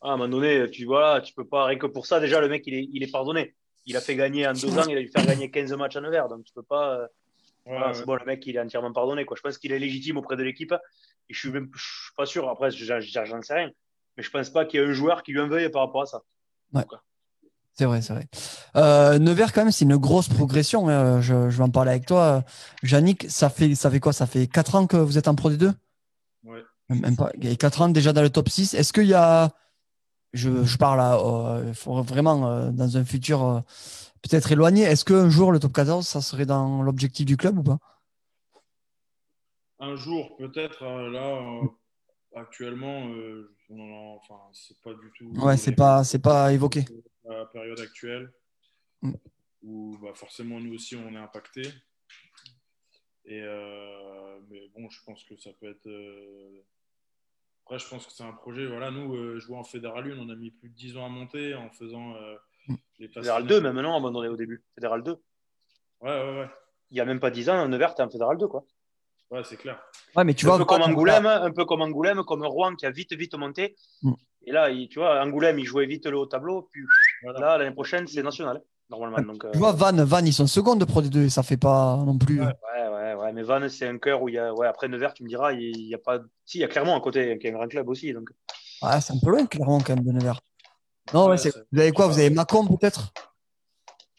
[0.00, 2.40] Ah, à un moment donné, tu vois, tu peux pas, rien que pour ça, déjà,
[2.40, 3.54] le mec il est, il est pardonné.
[3.86, 6.00] Il a fait gagner en deux ans, il a dû faire gagner 15 matchs à
[6.00, 6.28] Nevers.
[6.28, 6.98] Donc tu peux pas.
[7.00, 7.06] euh,
[7.66, 7.94] Ouais, voilà, ouais.
[7.94, 9.24] c'est bon, le mec il est entièrement pardonné.
[9.24, 9.38] Quoi.
[9.38, 10.74] Je pense qu'il est légitime auprès de l'équipe.
[11.30, 13.70] Et je suis même je suis pas sûr, après, j'en j'en sais rien.
[14.18, 16.02] Mais je pense pas qu'il y ait un joueur qui lui en veuille par rapport
[16.02, 16.22] à ça.
[17.76, 18.26] C'est vrai, c'est vrai.
[18.76, 20.88] Euh, Nevers, quand même, c'est une grosse progression.
[20.88, 21.20] hein.
[21.20, 22.44] Je, je vais en parler avec toi.
[22.84, 24.12] Yannick, ça fait, ça fait quoi?
[24.12, 25.72] Ça fait 4 ans que vous êtes en Pro D2
[26.44, 26.62] Ouais.
[26.88, 27.30] Même pas.
[27.40, 28.74] Il y a 4 ans déjà dans le top 6.
[28.74, 29.50] Est-ce qu'il y a.
[30.34, 33.60] Je, je parle euh, vraiment euh, dans un futur euh,
[34.22, 34.82] peut-être éloigné.
[34.82, 37.78] Est-ce qu'un jour le top 14, ça serait dans l'objectif du club ou pas?
[39.80, 41.66] Un jour, peut-être, euh, là, euh,
[42.36, 45.26] actuellement, euh, on en- enfin, c'est pas du tout.
[45.40, 46.84] Ouais, c'est pas, c'est pas évoqué.
[47.24, 48.32] La période actuelle,
[49.02, 49.12] Mm.
[49.62, 51.62] où bah, forcément, nous aussi, on est impacté.
[53.26, 55.86] Et, euh, mais bon, je pense que ça peut être.
[55.86, 56.60] euh,
[57.66, 58.66] Après, je pense que c'est un projet.
[58.66, 61.08] Voilà, nous, euh, jouer en Fédéral 1, on a mis plus de 10 ans à
[61.08, 62.36] monter en faisant euh,
[62.68, 62.74] Mm.
[62.98, 63.46] les Fédéral finales.
[63.46, 64.62] 2, même non, abandonné au début.
[64.74, 65.12] Fédéral 2.
[66.02, 66.48] Ouais, ouais, ouais.
[66.90, 68.66] Il y a même pas 10 ans, Nevers, t'es en Fédéral 2, quoi.
[69.30, 69.80] Ouais, c'est clair.
[70.16, 70.58] Ouais, mais tu un vois.
[70.58, 73.74] peu comme Angoulême, un peu comme Angoulême, comme Rouen qui a vite, vite monté.
[74.02, 74.12] Mm.
[74.46, 76.68] Et là, il- tu vois, Angoulême, il jouait vite le haut tableau.
[76.70, 76.82] Puis
[77.22, 77.40] Voilà.
[77.40, 79.20] là, l'année prochaine, c'est national, normalement.
[79.22, 81.56] Donc, euh, Tu vois, Vannes, Vannes, ils sont secondes de Pro D2 et ça fait
[81.56, 82.40] pas non plus.
[82.40, 82.46] ouais,
[82.92, 83.32] ouais, ouais.
[83.32, 84.52] Mais Vannes, c'est un cœur où il y a.
[84.54, 86.18] Ouais, après Nevers, tu me diras, il il y a pas.
[86.44, 88.12] Si, il y a clairement à côté, qui est un grand club aussi.
[88.12, 88.28] Donc,
[88.82, 90.40] Ouais, c'est un peu loin, clairement, quand même, de Nevers.
[91.14, 93.12] Non, ouais, Ouais, c'est- c'est- vous avez quoi Vous avez Macomb, peut-être?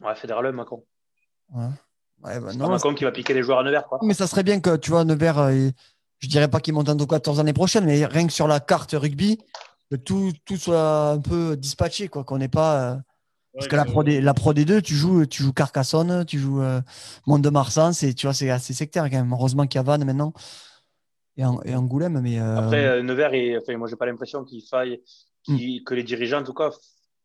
[0.02, 0.84] Ouais, Fédéral 1, Macron.
[1.54, 1.68] Ouais.
[2.26, 4.00] Ouais, bah C'est non, pas Macron qui va piquer les joueurs à Nevers, quoi.
[4.04, 5.70] mais ça serait bien que, tu vois, Nevers, euh,
[6.20, 8.60] je dirais pas qu'il monte en top 14 l'année prochaine, mais rien que sur la
[8.60, 9.38] carte rugby,
[9.92, 12.94] que tout, tout soit un peu dispatché, quoi, qu'on n'ait pas.
[12.94, 12.96] euh,
[13.54, 16.40] parce Ouais, que la Pro, D, la Pro D2, tu joues, tu joues Carcassonne, tu
[16.40, 16.82] joues euh,
[17.28, 19.32] Mont-de-Marsan, c'est, tu vois, c'est assez sectaire quand même.
[19.32, 20.34] Heureusement qu'il y a Vannes maintenant
[21.38, 22.40] et, An- et Angoulême, mais.
[22.40, 25.02] euh, Après, euh, Nevers, et, enfin, moi, j'ai pas l'impression qu'il faille,
[25.44, 26.72] qui, que les dirigeants, en tout cas,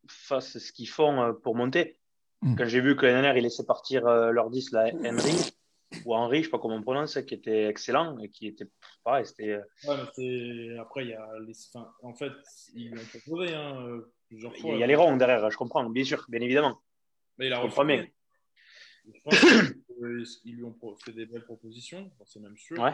[0.07, 1.97] fassent ce qu'ils font euh, pour monter.
[2.41, 2.55] Mm.
[2.55, 5.53] Quand j'ai vu que l'année dernière, ils laissaient partir euh, leur 10, là, Henry,
[6.05, 8.65] ou Henry, je sais pas comment on prononce, qui était excellent et qui était
[9.03, 9.49] pareil, c'était.
[9.51, 11.53] euh, Ouais, mais c'est- Après, il y a les...
[11.73, 12.31] enfin, en fait,
[12.73, 14.69] ils l'ont proposé hein, euh, plusieurs Il fois.
[14.71, 16.81] y a- il y a les ronds derrière, je comprends, bien sûr, bien évidemment.
[17.37, 18.11] Mais il a refusé.
[19.13, 19.39] Je pense
[20.41, 22.79] qu'ils lui ont fait des belles propositions, c'est même sûr.
[22.79, 22.93] Ouais.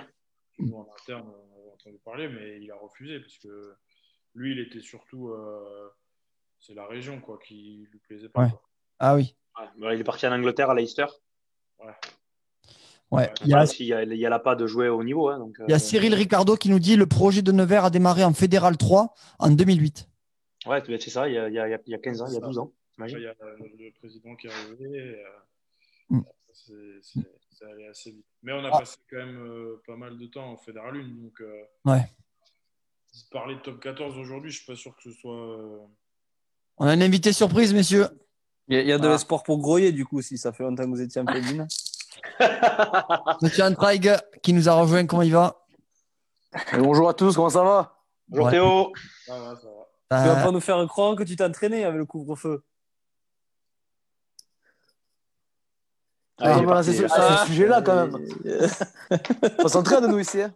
[0.59, 3.75] Nous, en interne, on avait entendu parler, mais il a refusé parce que
[4.35, 5.29] lui, il était surtout.
[5.29, 5.89] euh,
[6.59, 8.45] C'est la région quoi, qui lui plaisait pas.
[8.45, 8.51] Ouais.
[8.99, 9.35] Ah oui.
[9.79, 11.05] Ouais, il est parti en Angleterre, à Leicester.
[13.11, 13.31] Ouais.
[13.45, 15.01] Il y a, Enfin, il y a, il y a là pas de jouer au
[15.03, 15.29] niveau.
[15.29, 17.85] Hein, donc, il y a euh, Cyril Ricardo qui nous dit le projet de Nevers
[17.85, 20.09] a démarré en Fédéral 3 en 2008.
[20.65, 22.33] Ouais, c'est ça, il y, a, il, y a, il y a 15 ans, il
[22.33, 22.73] y a 12 ans.
[22.99, 24.89] Il y a euh, le président qui est arrivé.
[24.97, 25.27] et, euh,
[26.09, 26.21] Mm.
[26.53, 28.25] c'est- allé assez vite.
[28.43, 28.79] Mais on a Ah.
[28.79, 31.07] passé quand même euh, pas mal de temps en Fédéral 1.
[31.21, 32.05] Donc, euh, Ouais.
[33.31, 35.35] parler de top 14 aujourd'hui, je suis pas sûr que ce soit.
[35.35, 35.79] euh,
[36.77, 38.07] On a un invité surprise, messieurs.
[38.67, 39.11] Il y a, il y a de Ah.
[39.11, 41.67] l'espoir pour Groyer, du coup, si ça fait longtemps que vous étiez en féline.
[43.41, 45.05] Monsieur Antraig qui nous a rejoint.
[45.05, 45.55] Comment il va?
[46.73, 47.95] Et bonjour à tous, comment ça va?
[48.27, 48.51] Bonjour Ouais.
[48.51, 48.91] Théo.
[49.25, 50.21] Ça va, ça va.
[50.23, 52.63] Tu vas pas nous faire croire que tu t'es entraîné avec le couvre-feu
[56.39, 58.17] Ah, est voilà, c'est ce, c'est ce sujet-là quand même.
[59.63, 60.41] On s'entraîne nous ici.
[60.41, 60.53] Hein.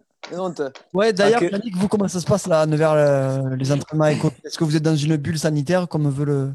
[0.93, 1.49] Ouais, d'ailleurs, Ok.
[1.51, 4.75] Yannick, vous, comment ça se passe là, à Nevers, le- les entraînements Est-ce que vous
[4.75, 6.53] êtes dans une bulle sanitaire comme veut le,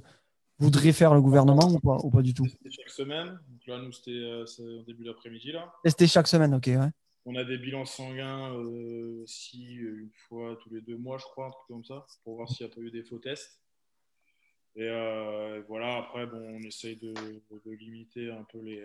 [0.59, 3.39] voudrait faire le gouvernement ou pas, ou pas du tout C'était chaque semaine.
[3.49, 5.53] Donc là, nous, c'était euh, au début d'après-midi.
[5.85, 6.67] Tester chaque semaine, ok.
[6.67, 6.91] Ouais.
[7.29, 11.25] On a des bilans sanguins euh, aussi euh, une fois tous les deux mois, je
[11.25, 13.61] crois, un truc comme ça, pour voir s'il n'y a pas eu des faux tests.
[14.77, 18.85] Et euh, voilà, après, bon, on essaye de, de limiter un peu les.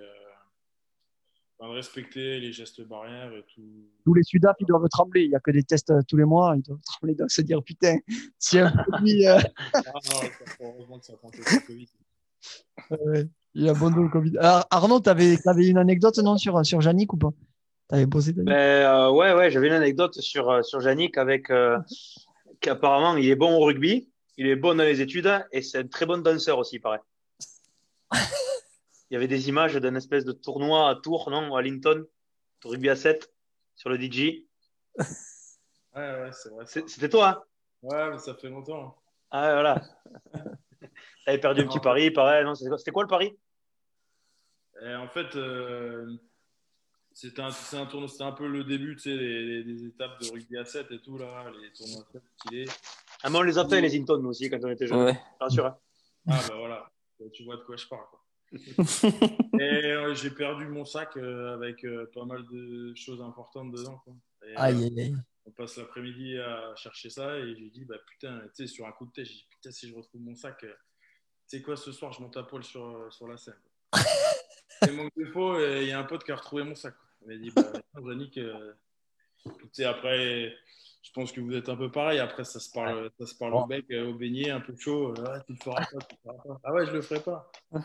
[1.61, 3.61] Enfin, de respecter les gestes barrières et tout.
[4.03, 5.23] Tous les Sudaf, ils doivent trembler.
[5.23, 6.55] Il n'y a que des tests tous les mois.
[6.57, 7.97] Ils doivent trembler, ils doivent se dire putain,
[8.39, 9.39] si un produit, euh,
[9.73, 9.79] Ah
[10.59, 11.89] heureusement que ça prend le Covid.
[13.05, 14.37] ouais, il y a bon le Covid.
[14.37, 17.31] Alors, Arnaud, tu avais, une anecdote non, sur, sur Yannick ou pas?
[17.89, 21.17] Tu avais bossé Yannick Ben, euh, ouais, ouais, j'avais une anecdote sur, euh, sur Yannick
[21.17, 21.77] avec euh,
[22.59, 25.87] qu'apparemment il est bon au rugby, il est bon dans les études et c'est un
[25.87, 27.01] très bon danseur aussi, il paraît.
[29.11, 32.05] Il y avait des images d'un espèce de tournoi à Tours, non, à Linton,
[32.63, 33.29] de rugby à 7
[33.75, 34.45] sur le DJ.
[35.93, 36.63] Ouais, ouais, c'est vrai.
[36.65, 37.43] C'était toi, hein
[37.83, 38.95] Ouais, mais ça fait longtemps.
[39.29, 39.81] Ah, ouais, voilà.
[41.25, 42.45] T'avais perdu un petit pari, pareil.
[42.45, 43.37] Non, c'était quoi- c'était quoi le pari?
[44.81, 46.15] Et en fait, euh,
[47.11, 47.51] c'était un,
[47.87, 50.89] tournoi, c'était un peu le début, tu sais, des, des étapes de rugby à 7
[50.91, 52.65] et tout, là, les tournois à 7 stylés.
[53.21, 55.03] Ah, mais on les a fait, les Hinton, nous aussi, quand on était jeunes.
[55.03, 55.19] Ouais.
[55.41, 55.65] Bien sûr.
[55.65, 55.77] hein.
[56.29, 56.89] Ah, bah voilà,
[57.33, 58.20] tu vois de quoi je parle, quoi.
[59.59, 63.97] et euh, j'ai perdu mon sac euh, avec euh, pas mal de choses importantes dedans,
[64.03, 64.13] quoi.
[64.45, 65.15] Et, Aïe, aïe, aïe.
[65.45, 68.91] on passe l'après-midi à chercher ça et j'ai dit, bah putain, tu sais, sur un
[68.91, 70.67] coup de tête, j'ai dit, putain, si je retrouve mon sac, tu
[71.45, 73.59] sais quoi, ce soir, je monte à poil sur, sur la scène.
[74.87, 76.95] Et manque de peau, et il y a un pote qui a retrouvé mon sac.
[76.97, 77.07] quoi.
[77.21, 77.71] Il m'a dit, bah,
[78.03, 80.55] Yannick, tu sais, après,
[81.03, 82.19] je pense que vous êtes un peu pareil.
[82.19, 85.13] Après, ça se parle, ça se parle au bec, euh, au beignet, un peu chaud.
[85.25, 86.59] Ah, tu le feras pas, tu le feras pas.
[86.63, 87.51] Ah ouais, je le ferai pas.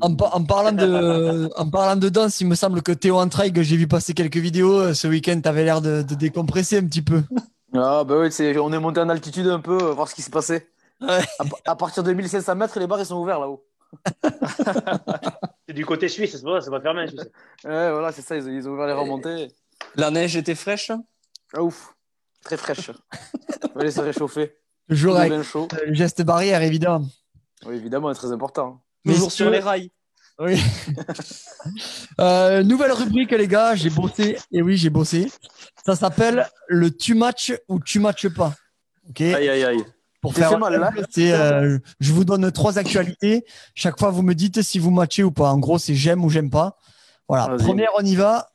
[0.00, 3.62] En, par- en parlant de, en parlant de danse, il me semble que Théo Antraig,
[3.62, 6.86] j'ai vu passer quelques vidéos euh, ce week-end, tu avais l'air de, de décompresser un
[6.86, 7.22] petit peu.
[7.74, 10.30] Ah bah oui, c'est- on est monté en altitude un peu, voir ce qui s'est
[10.30, 10.66] passé.
[11.00, 11.20] Ouais.
[11.38, 13.64] À, à partir de 1500 mètres, les bars ils sont ouverts là-haut.
[15.68, 17.04] C'est du côté suisse, c'est pas, c'est pas fermé.
[17.64, 19.48] Ouais, voilà, c'est ça, ils, ils ont ouvert les remontées.
[19.96, 20.90] La neige était fraîche
[21.54, 21.94] Ah ouf,
[22.44, 22.90] très fraîche.
[23.74, 24.56] Fallait se réchauffer.
[24.88, 25.68] Toujours avec chaud.
[25.86, 27.06] le geste barrière, évidemment.
[27.64, 28.80] Oui, évidemment, très important.
[29.04, 29.90] Toujours sur les rails.
[30.38, 30.60] Oui.
[32.20, 33.74] Euh, nouvelle rubrique, les gars.
[33.74, 34.38] J'ai bossé.
[34.52, 35.30] Et oui, j'ai bossé.
[35.84, 38.54] Ça s'appelle le tu match ou tu matches pas.
[39.10, 39.20] Ok.
[39.20, 39.84] Aïe, aïe, aïe.
[40.22, 40.90] Pour faire fait mal, là.
[41.10, 43.44] c'est, euh, je vous donne trois actualités.
[43.74, 45.50] Chaque fois, vous me dites si vous matchez ou pas.
[45.50, 46.78] En gros, c'est j'aime ou j'aime pas.
[47.28, 47.56] Voilà.
[47.56, 48.48] Première, on y va.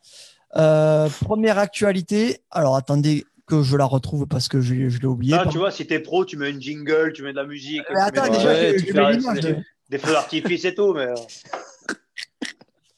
[0.55, 2.39] Euh, première actualité.
[2.51, 5.35] Alors, attendez que je la retrouve parce que je, je l'ai oublié.
[5.35, 7.83] Là, tu vois, si t'es pro, tu mets une jingle, tu mets de la musique,
[7.93, 9.39] Mais attends, mets déjà, Ouais, je, je mets l'image.
[9.39, 9.55] des,
[9.89, 11.07] des feux d'artifice et tout, mais.
[11.07, 11.15] euh.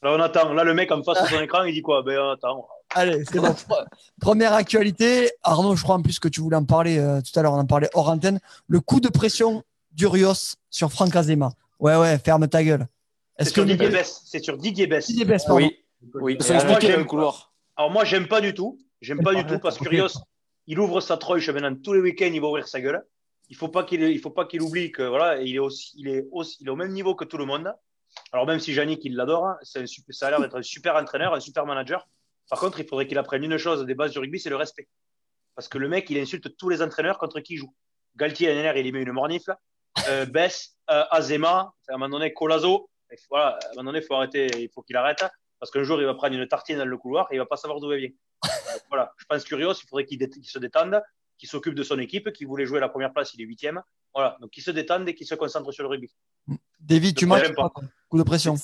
[0.02, 0.52] Là, on attend.
[0.54, 2.04] Là, le mec en face de son écran, il dit quoi?
[2.04, 2.68] Ben, on attend.
[2.96, 3.56] Allez, c'est bon.
[4.20, 5.32] Première actualité.
[5.44, 7.60] Arnaud, je crois en plus que tu voulais en parler euh, tout à l'heure, on
[7.60, 8.40] en parlait hors antenne.
[8.68, 9.64] Le coup de pression
[9.94, 11.52] d'Urios sur Franck Azema.
[11.80, 12.88] Ouais, ouais, ferme ta gueule.
[13.40, 14.22] C'est Est-ce que sur Didier Didier Bess.
[14.26, 15.08] C'est sur Didier Bess.
[15.08, 15.62] Didier Bess, pardon.
[15.66, 15.76] Oui,
[16.16, 16.36] oui.
[16.40, 17.54] Ils sont Et alors, moi, expliqués le couloir.
[17.76, 18.80] Alors, moi, j'aime pas du tout.
[19.02, 20.08] J'aime pas du tout parce que Rios,
[20.68, 23.04] il ouvre sa troche maintenant tous les week-ends, il va ouvrir sa gueule.
[23.50, 26.08] Il faut pas qu'il, il faut pas qu'il oublie que voilà, il est aussi, il
[26.08, 27.74] est aussi, il est au même niveau que tout le monde.
[28.32, 30.62] Alors même si Yannick il l'adore, hein, c'est un super- ça a l'air d'être un
[30.62, 32.08] super entraîneur, un super manager.
[32.50, 34.88] Par contre, il faudrait qu'il apprenne une chose des bases du rugby, c'est le respect.
[35.56, 37.74] Parce que le mec, il insulte tous les entraîneurs contre qui il joue.
[38.16, 39.56] Galtier, NNR, il y met une mornifle.
[40.08, 42.90] Euh, Bess, euh, Azema, à un moment donné, Colazo.
[43.12, 45.24] Et Voilà, à un moment donné, il faut arrêter, il faut qu'il arrête.
[45.64, 47.56] Parce qu'un jour, il va prendre une tartine dans le couloir et il va pas
[47.56, 48.10] savoir d'où elle vient.
[48.74, 51.02] Euh, voilà, je pense Curios, il faudrait qu'il dé- se détende,
[51.38, 53.82] qu'il s'occupe de son équipe, qu'il voulait jouer la première place, il est huitième.
[54.14, 56.12] Voilà, donc qu'il se détende et qu'il se concentre sur le rugby.
[56.82, 57.72] David, tu problème pas.
[58.10, 58.56] Coup de pression.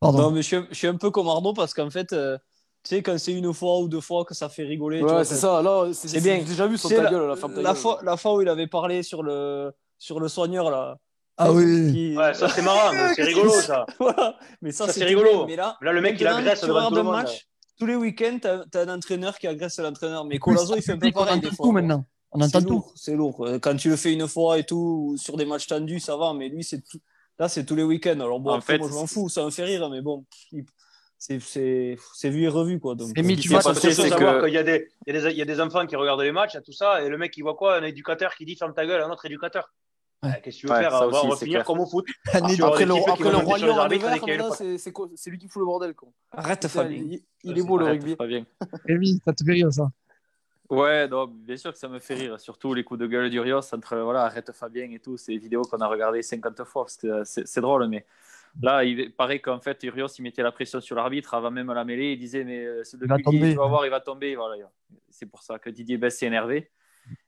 [0.00, 0.18] Pardon.
[0.18, 2.38] Non, mais je suis, je suis un peu comme Arnaud parce qu'en fait, euh,
[2.82, 5.00] tu sais, quand c'est une fois ou deux fois que ça fait rigoler.
[5.00, 5.60] tu vois, Ouais, c'est ça.
[5.60, 6.38] Là, c'est bien.
[6.38, 7.76] J'ai déjà vu son ta la- gueule, la femme ta La gueule.
[7.82, 10.96] fois, la fois où il avait parlé sur le, sur le soigneur, là.
[11.36, 11.92] Ah oui.
[11.92, 13.86] Qui- Ouais, ça c'est marrant, mais c'est rigolo ça.
[13.98, 14.38] Voilà.
[14.60, 15.46] Mais ça, Ça, c'est rigolo.
[15.46, 17.14] Mais là, Là, le mec, il agresse tu devant regardes tout le un monde.
[17.22, 17.46] match,
[17.78, 20.24] tous les week-ends, t'as as un entraîneur qui agresse l'entraîneur.
[20.24, 21.66] Mais Colazo, il fait un peu on pareil entend des fois.
[21.66, 22.04] tout maintenant.
[22.32, 22.72] On C'est entend tout.
[22.74, 23.46] lourd, c'est lourd.
[23.46, 24.76] Euh, Quand tu le fais une fois et tout,
[25.10, 26.98] ou sur des matchs tendus, ça va, mais lui, c'est tout...
[27.38, 28.20] là, c'est tous les week-ends.
[28.20, 30.24] Alors bon, En après, fait, moi, je m'en fous, ça me fait rire, mais bon,
[30.52, 30.64] il-
[31.18, 32.94] c'est- c'est c'est vu et revu, quoi.
[32.94, 35.30] Donc, euh, tu s'est vois, c'est savoir qu'il y, a des- il y, a des-
[35.30, 37.42] il y a des enfants qui regardent les matchs, tout ça, et le mec, il
[37.42, 37.76] voit quoi?
[37.76, 39.70] Un éducateur qui dit ferme ta gueule à un autre éducateur.
[40.22, 40.28] Ouais.
[40.28, 41.64] Euh, Qu'est-ce que tu veux Ouais, faire On va, aussi, on va finir clair.
[41.64, 42.06] comme au foot.
[42.32, 45.66] Ah, Après des le, après le roi c'est c'est quoi- c'est lui qui fout le
[45.66, 45.94] bordel.
[45.94, 46.08] Quoi.
[46.30, 46.96] Arrête, Fabien.
[46.98, 48.14] il, il est beau le rugby.
[48.16, 48.44] Fabien.
[48.86, 49.90] Rémi, ça te fait rire ça.
[50.70, 52.40] Ouais, non, bien sûr que ça me fait rire.
[52.40, 55.16] Surtout les coups de gueule d'Urios entre voilà, arrête Fabien et tout.
[55.16, 56.86] C'est des vidéos qu'on a regardées 50 fois.
[57.04, 58.06] Euh, C'est c'est drôle, mais
[58.62, 61.84] là, il paraît qu'en fait, Urios, il mettait la pression sur l'arbitre avant même la
[61.84, 62.12] mêlée.
[62.12, 63.50] Il disait, mais euh, Il va Guigui, tomber.
[63.50, 64.34] tu vas voir, il va tomber.
[64.36, 64.54] Voilà.
[65.10, 66.70] C'est pour ça que Didier Bess s'est énervé.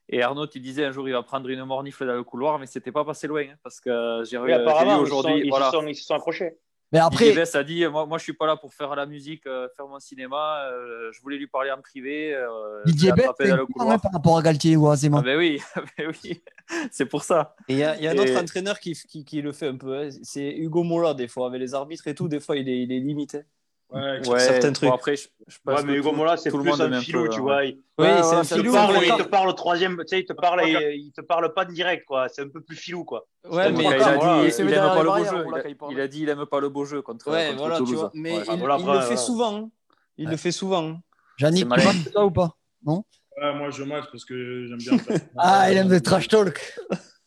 [0.09, 2.67] Et Arnaud, il disait un jour, il va prendre une mornifle dans le couloir, mais
[2.67, 3.41] c'était pas passé loin.
[3.41, 5.41] hein, parce que j'ai Oui, apparemment, aujourd'hui.
[5.43, 5.71] ils, Voilà.
[5.71, 6.57] se sont, ils se sont accrochés.
[6.91, 9.47] Mais après, Bess a dit moi, moi, je suis pas là pour faire la musique,
[9.47, 10.67] euh, faire mon cinéma.
[10.71, 12.33] euh, je voulais lui parler en privé.
[12.35, 13.99] euh, Didier un couloir.
[13.99, 15.17] par rapport à Galtier ou à Zema.
[15.19, 16.41] Ah ben oui, ah ben oui.
[16.91, 17.55] c'est pour ça.
[17.67, 19.51] Et il y a, il y a un Et- autre entraîneur qui, qui, qui le
[19.51, 19.97] fait un peu.
[19.97, 20.09] hein.
[20.21, 22.27] C'est Hugo Mola, des fois, avec les arbitres et tout.
[22.27, 23.39] Des fois, il est, il est limité.
[23.91, 24.89] Ouais, Ouais, certains bon, trucs.
[24.93, 27.23] après, je, je pense Ouais, mais Hugo Mola, c'est tout le plus monde un filou,
[27.23, 27.41] peu, tu ouais.
[27.41, 27.65] vois.
[27.65, 28.73] Il, Oui, Ouais, c'est ouais, un filou.
[28.73, 31.21] parle, mais il te parle au troisième, tu sais, il te parle, il, il te
[31.21, 32.27] parle pas direct, quoi.
[32.27, 33.25] C'est un peu plus filou, quoi.
[33.47, 35.45] Ouais, Mais il a dit il aime pas le beau jeu.
[35.91, 38.11] Il a, dit il aime pas le beau jeu contre, Ouais, voilà, tu vois.
[38.15, 39.17] Mais il, le fait voilà.
[39.17, 39.55] souvent.
[39.55, 39.69] hein.
[40.17, 40.87] Il le fait souvent.
[40.89, 41.01] hein.
[41.39, 42.55] C'est tu ça ou pas?
[42.85, 44.97] Ouais, moi, je match parce que j'aime bien.
[45.37, 46.73] Ah, il aime le trash talk.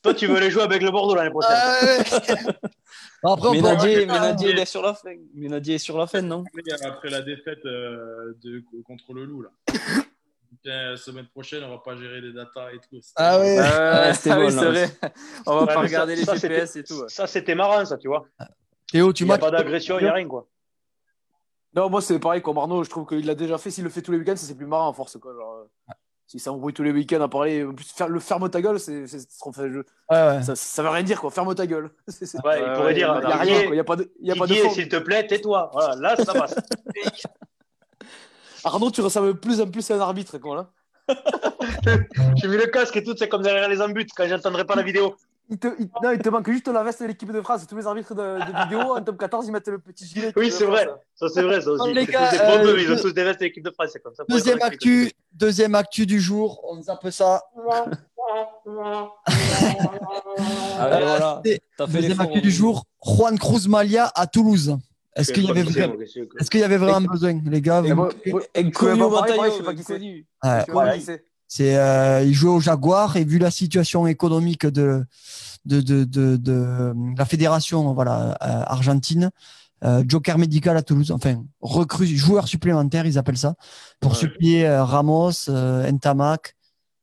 [0.03, 1.51] Toi, tu veux aller jouer avec le Bordeaux l'année prochaine.
[1.55, 2.53] Ah,
[3.33, 5.11] Après, on Mais peut Nadier, en- mais Nadier, il est sur la fin.
[5.35, 6.45] Mais Nadier est sur la fin, non?
[6.85, 9.51] Après la défaite euh, de, contre le Loup, là.
[10.65, 13.01] La semaine prochaine, on va pas gérer les datas et tout.
[13.17, 13.59] Ah ouais.
[13.59, 14.91] Ah, c'était ah bon, oui, là, c'est vrai.
[15.47, 16.95] On va Ouais, pas regarder ça- les ça, GPS et tout.
[16.95, 17.09] ouais.
[17.09, 18.27] Ça, c'était marrant, ça, tu vois.
[18.91, 20.47] Théo, tu Il n'y a pas d'agression, il n'y a rien, quoi.
[21.75, 22.83] Non, moi, c'est pareil comme Arnaud.
[22.83, 23.71] Je trouve qu'il l'a déjà fait.
[23.71, 25.17] S'il le fait tous les week-ends, ça, c'est plus marrant à force.
[25.19, 25.33] Quoi.
[25.35, 25.67] Genre,
[26.29, 28.79] si ça embrouille tous les week-ends à parler, en plus, faire, le ferme ta gueule,
[28.79, 29.83] c'est, c'est, c'est- enfin, je- Ouais,
[30.37, 30.43] ouais.
[30.43, 31.31] ça, ça veut rien dire, quoi.
[31.31, 31.91] Ferme ta gueule.
[32.09, 33.73] C'est- c'est- Ouais, il pourrait dire, il y Il n'y a rien, Didier, quoi.
[33.73, 34.75] Il n'y a pas de, il y a pas de Didier, forme.
[34.75, 35.71] s'il te plaît, tais-toi.
[35.73, 36.55] Voilà, là, ça passe.
[38.65, 40.71] Arnaud, tu ressembles de plus en plus à un arbitre, quoi, là.
[42.37, 44.83] J'ai vu le casque et tout, c'est comme derrière les embutes quand j'entendrai pas la
[44.83, 45.17] vidéo.
[45.51, 47.67] Il te, il- non, il te manque juste la veste de l'équipe de France.
[47.67, 50.33] Tous les arbitres de, de vidéo, en top 14, ils mettent le petit gilet.
[50.37, 50.87] Oui, c'est vrai.
[51.15, 51.93] Ça, c'est vrai, ça aussi.
[51.95, 52.37] Les C'est gars, tous
[52.69, 54.25] euh, ils ont tous des vestes de l'équipe de France, c'est comme ça.
[54.29, 57.43] Deuxième actu, deuxième actu du jour, on zappe ça.
[60.79, 61.43] Allez, voilà.
[61.45, 64.77] c'est- T'as fait Deuxième actu du jour, Juan Cruz Malia à Toulouse.
[65.17, 65.95] Est-ce qu'il y avait vraiment,
[66.39, 68.09] est-ce qu'il y avait vraiment besoin, les gars vous-
[68.55, 69.99] Inconnu bataillon, je sais pas qui c'est.
[70.43, 71.25] pas Voilà, qui c'est.
[71.49, 75.05] C'est, euh, il jouait au Jaguar et vu la situation économique de
[75.65, 79.31] de, de, de, de la fédération voilà euh, argentine,
[79.85, 83.55] euh, joker médical à Toulouse, enfin recrue joueur supplémentaire ils appellent ça
[84.01, 84.19] pour Ouais.
[84.19, 86.55] supplier euh, Ramos, euh, Ntamak.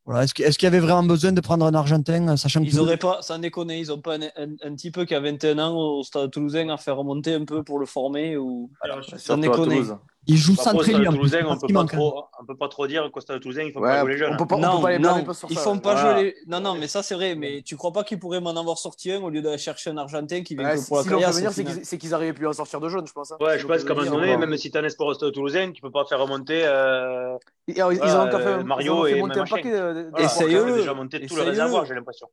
[0.04, 0.22] Voilà.
[0.22, 2.70] Est-ce qu'il est-ce qu'il y avait vraiment besoin de prendre un Argentin, euh, sachant Ils
[2.70, 5.58] Toulouse- auraient pas, sans déconner, ils ont pas un, un, un type qui a 21
[5.58, 8.70] ans au stade toulousain à faire remonter un peu pour le former ou
[9.08, 9.82] sans Surtout à déconner.
[10.26, 10.28] Toulouse.
[10.28, 11.96] il joue Après, sans au Stade lui en plus, Toulousain, on peut manque, hein.
[11.96, 14.18] trop, on peut pas trop dire qu'au Stade Toulousain, il faut Ouais, pas jouer les
[14.18, 14.32] jeunes.
[14.34, 15.62] on peut pas, on non, peut pas les non, pas sur ils ça.
[15.62, 16.14] font pas Voilà.
[16.14, 16.36] jouer les.
[16.46, 17.34] Non, non, mais ça c'est vrai.
[17.34, 19.96] Mais tu crois pas qu'ils pourraient m'en avoir sorti un au lieu d'aller chercher un
[19.98, 22.14] Argentin qui vient Ouais, que si- pour la caillasse, venir, au c'est qu'ils c'est qu'ils
[22.14, 23.30] arrivaient plus à en sortir de jeunes, je pense.
[23.32, 23.36] hein.
[23.40, 25.14] Ouais, je Si pense qu'à un moment donné, même si tu as un espoir au
[25.14, 26.62] Stade Toulousain, tu peux pas faire remonter.
[26.64, 27.36] euh,
[27.68, 29.72] Ils, ils ont encore fait, euh, Mario ils et monter un paquet
[30.18, 30.68] Essayez-le.
[30.70, 32.28] ils déjà monté tout le réservoir, j'ai l'impression.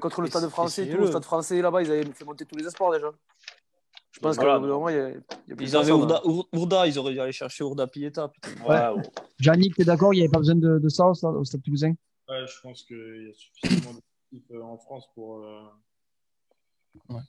[0.00, 2.66] Contre le stade français, tout, le stade français là-bas, ils avaient fait monter tous les
[2.66, 3.08] espoirs déjà.
[4.20, 4.54] Je pense Voilà.
[4.56, 5.16] qu'au bout d'un moment, il y a, il y
[5.52, 8.30] a plus Ils avaient personne, Ourda, Our- Ourda, ils auraient dû aller chercher Ourda Pieta.
[8.68, 9.02] Ouais, ouais.
[9.40, 11.94] Yannick, t'es d'accord Il n'y avait pas besoin de, de ça au Stade, Toulousain?
[12.28, 13.94] Ouais, je pense qu'il y a suffisamment
[14.30, 15.62] d'équipes euh, en France pour, euh,
[17.08, 17.22] Ouais.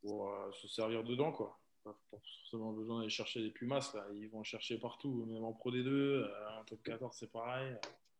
[0.00, 1.30] pour euh, se servir dedans.
[1.30, 1.58] Quoi.
[1.84, 3.90] Pas forcément besoin d'aller chercher des Pumas.
[3.94, 4.06] Là.
[4.14, 6.26] Ils vont chercher partout, même en Pro D2, euh,
[6.58, 7.74] en top 14, c'est pareil.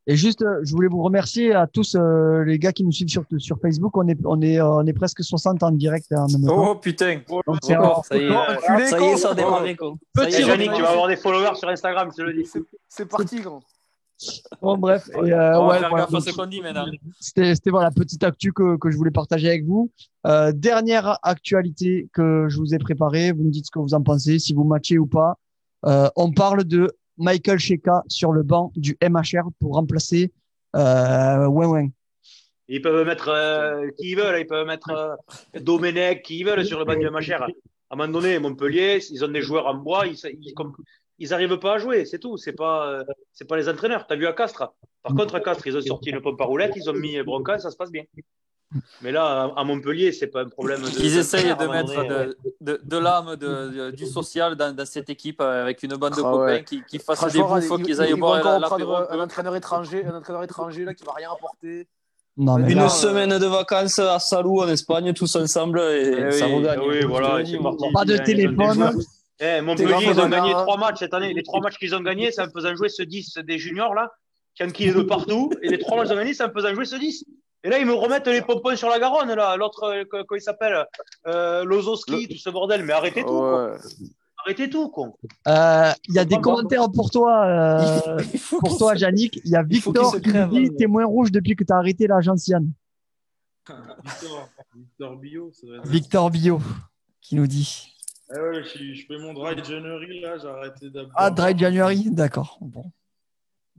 [0.06, 3.08] Et juste, euh, je voulais vous remercier à tous euh, les gars qui nous suivent
[3.08, 3.96] sur, sur Facebook.
[3.96, 6.48] On est, on est, euh, on est presque 60 en direct hein, en.
[6.48, 10.34] Oh putain Donc, c'est Oh, un- ça y est, ça y est, ça y Et
[10.34, 12.46] est, Yannick, tu vas avoir des followers sur Instagram, je le dis.
[12.46, 13.60] C'est- C'est parti, grand.
[14.60, 15.08] Bon, bref.
[15.14, 16.06] et, euh, ouais, voilà.
[17.20, 19.90] c'était, voilà, la petite actu que, que je voulais partager avec vous.
[20.26, 23.32] Euh, dernière actualité que je vous ai préparée.
[23.32, 25.36] Vous me dites ce que vous en pensez, si vous matchez ou pas.
[25.86, 30.33] Euh, on parle de Michael Sheka sur le banc du MHR pour remplacer
[30.76, 31.90] euh, Wen Wen.
[32.68, 36.64] Ils peuvent mettre euh, qui ils veulent, ils peuvent mettre euh, Domenech, qui ils veulent
[36.64, 37.42] sur le banc du MHR.
[37.42, 37.46] À
[37.90, 40.74] un moment donné, Montpellier, ils ont des joueurs en bois, ils, ils, comme-
[41.18, 42.37] ils arrivent pas à jouer, c'est tout.
[42.37, 43.04] C'est pas, euh,
[43.48, 44.06] pas les entraîneurs.
[44.06, 44.72] T'as vu à Castres.
[45.02, 47.59] Par contre, à Castres, ils ont sorti une pompe à roulettes, ils ont mis Bronca,
[47.59, 48.04] ça se passe bien.
[49.02, 50.83] Mais là, à Montpellier, c'est pas un problème.
[50.83, 52.09] De, Ils essayent de mettre donné.
[52.09, 53.37] de, de, de l'âme,
[53.92, 56.64] du social dans, dans cette équipe euh, avec une bande de Ah copains ouais.
[56.64, 58.68] qui, qui fassent des bouffes, ils- qu'ils ils- aillent boire la-
[59.11, 61.88] un entraîneur étranger, un entraîneur étranger là qui va rien apporter.
[62.37, 66.30] Non, mais Une là, semaine de vacances à Salou en Espagne, tous ensemble, et Eh
[66.30, 66.80] ça oui, regagne.
[66.87, 67.59] oui, voilà, parti.
[67.92, 69.02] pas de téléphone.
[69.40, 71.35] Eh, Montpellier, ils ont gagné trois matchs cette année.
[71.35, 74.12] Les trois matchs qu'ils ont gagnés, c'est en faisant jouer ce 10 des juniors là,
[74.54, 75.50] qui enquillent de partout.
[75.62, 77.24] Et les trois matchs qu'ils ont gagnés, c'est en faisant jouer ce 10.
[77.62, 79.56] Et là, ils me remettent les pompons sur la Garonne, là.
[79.56, 80.86] L'autre, euh, co- comment il s'appelle
[81.26, 82.84] euh, Lozoski, tout ce bordel.
[82.84, 83.76] Mais arrêtez tout, quoi.
[84.44, 85.14] Arrêtez tout, con.
[85.48, 88.22] euh, il y a des commentaires pour toi, euh,
[88.60, 89.38] pour toi, Yannick.
[89.44, 90.48] Il y a Victor qui dit hein.
[90.78, 92.70] T'es moins rouge depuis que tu as arrêté l'agence Yann.
[93.68, 95.86] Victor, Victor Bio, ça être.
[95.86, 96.60] Victor Bio
[97.20, 97.94] qui nous dit.
[98.30, 101.12] Ah ouais, je, je fais mon dry January là, j'ai arrêté d'abord.
[101.16, 102.56] Ah, Dry January, d'accord.
[102.62, 102.84] Bon.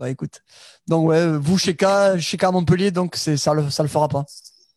[0.01, 0.41] Bah écoute.
[0.87, 1.85] Donc ouais, vous chez K,
[2.19, 4.25] chez K Montpellier, donc c'est ça le ça le fera pas.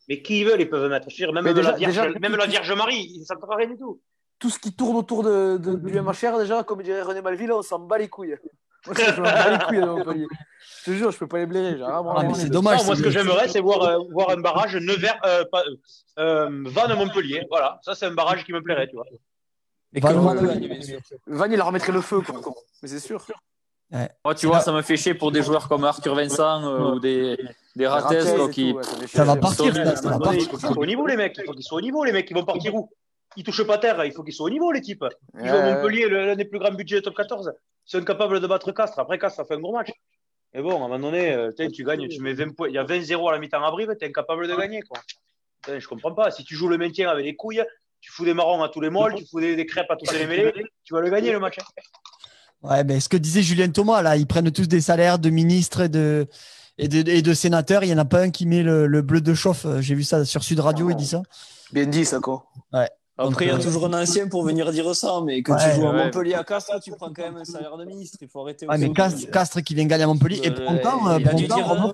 [0.07, 1.09] Mais qui ils veulent, ils peuvent mettre.
[1.09, 3.79] Je Même, déjà- la, Vierge, déjà- même la Vierge Marie, ça ne pas rien du
[3.79, 4.03] tout.
[4.39, 7.63] Tout ce qui tourne autour de, de- du MHR, déjà, comme dirait René Malville, on
[7.63, 8.37] s'en bat les couilles.
[8.87, 10.27] Moi, je m'en bats les couilles de Montpellier.
[10.81, 11.81] Je te jure, je peux pas les blairer.
[11.83, 12.03] Ah,
[12.35, 12.81] c'est dommage.
[12.81, 15.63] Non, moi, ce que j'aimerais, c'est voir, euh, voir un barrage Nevers, euh, pas,
[16.19, 17.47] euh, Vannes-Montpellier.
[17.49, 19.07] Voilà, ça, c'est un barrage qui me plairait, tu vois.
[19.95, 21.01] Et Van- que Van Van- gagne, bien sûr.
[21.29, 22.43] Van, il leur remettrait le feu, quoi.
[22.83, 23.25] Mais c'est sûr.
[24.25, 27.01] Moi, tu vois, ça me fait chier pour des joueurs comme Arthur Vincent euh, ou
[27.01, 27.37] des,
[27.77, 28.73] des Rates tout, qui.
[28.73, 30.43] ouais, ça Ça va partir, Ils sont- ça, ça va Il partir.
[30.51, 31.37] faut qu'ils soient au niveau, les mecs.
[31.39, 32.29] Il faut qu'ils soient au niveau, les mecs.
[32.31, 32.91] Ils vont partir où?
[33.37, 34.05] Ils touchent pas terre.
[34.05, 35.05] Il faut qu'ils soient au niveau, l'équipe.
[35.41, 35.75] Ils jouent à Ouais.
[35.75, 37.53] Montpellier, l'un des plus grands budgets de top 14.
[37.87, 38.99] Ils sont incapables de battre Castres.
[38.99, 39.91] Après, Castres, ça fait un gros match.
[40.55, 42.69] Mais bon, à un moment donné, euh, tu gagnes, tu mets 20 points.
[42.69, 44.83] Il y a 20-0 à la mi-temps à Brive, tu es incapable de gagner.
[44.83, 45.01] Quoi.
[45.63, 46.31] Putain, je comprends pas.
[46.31, 47.65] Si tu joues le maintien avec les couilles,
[48.01, 50.13] tu fous des marrons à tous les molles, tu fous des, des crêpes à tous
[50.13, 50.53] les mêlées,
[50.85, 51.57] tu vas le gagner le match.
[52.65, 55.83] Ouais, ben ce que disait Julien Thomas, là, ils prennent tous des salaires de ministres
[55.83, 56.27] et de,
[56.79, 57.85] et de, et de sénateurs.
[57.85, 59.67] Il n'y en a pas un qui met le, le bleu de chauffe.
[59.81, 61.23] J'ai vu ça sur Sud Radio, il dit ça.
[61.73, 62.47] Bien dit, ça, quoi.
[63.17, 65.59] Après, il y a euh, toujours un ancien pour venir dire ça, mais que Ouais,
[65.59, 66.05] tu joues à ouais.
[66.05, 68.19] Montpellier à Castres, tu prends quand même un salaire de ministre.
[68.21, 68.67] Il faut arrêter.
[68.67, 68.93] Ouais, mais.
[68.93, 70.41] Castres, Castres qui vient gagner à Montpellier.
[70.43, 71.93] Et Euh, pourtant, euh, il euh.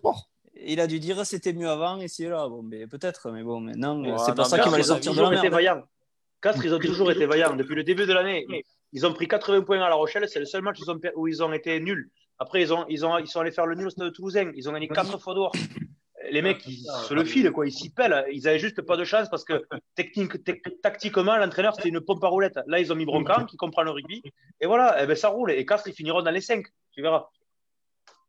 [0.62, 2.46] Il a dû dire c'était mieux avant et c'est là.
[2.48, 4.98] Bon, mais peut-être, mais bon, maintenant, Ouais, c'est non, pas ça qui va les Castres,
[5.02, 5.83] ils ont sortir de la toujours été merde.
[6.40, 7.56] Castres, ils ont toujours été vaillants.
[7.56, 8.46] Depuis le début de l'année,
[8.92, 10.29] ils ont pris 80 points à La Rochelle.
[10.29, 12.11] C'est le seul match où ils ont, per- où ils ont été nuls.
[12.38, 14.50] Après, ils, ont, ils, ont, ils sont allés faire le nul au Stade Toulousain.
[14.55, 15.53] Ils ont gagné 4 fois dehors.
[16.31, 17.66] Les mecs, ils se le filent, quoi.
[17.66, 18.24] Ils s'y pèlent.
[18.33, 22.22] Ils avaient juste pas de chance parce que technique, tec- tactiquement, l'entraîneur, c'était une pompe
[22.24, 22.59] à roulettes.
[22.66, 24.22] Là, ils ont mis Broncan, qui comprend le rugby.
[24.61, 25.50] Et voilà, eh ben, ça roule.
[25.50, 26.64] Et Castres, ils finiront dans les 5.
[26.92, 27.26] Tu verras.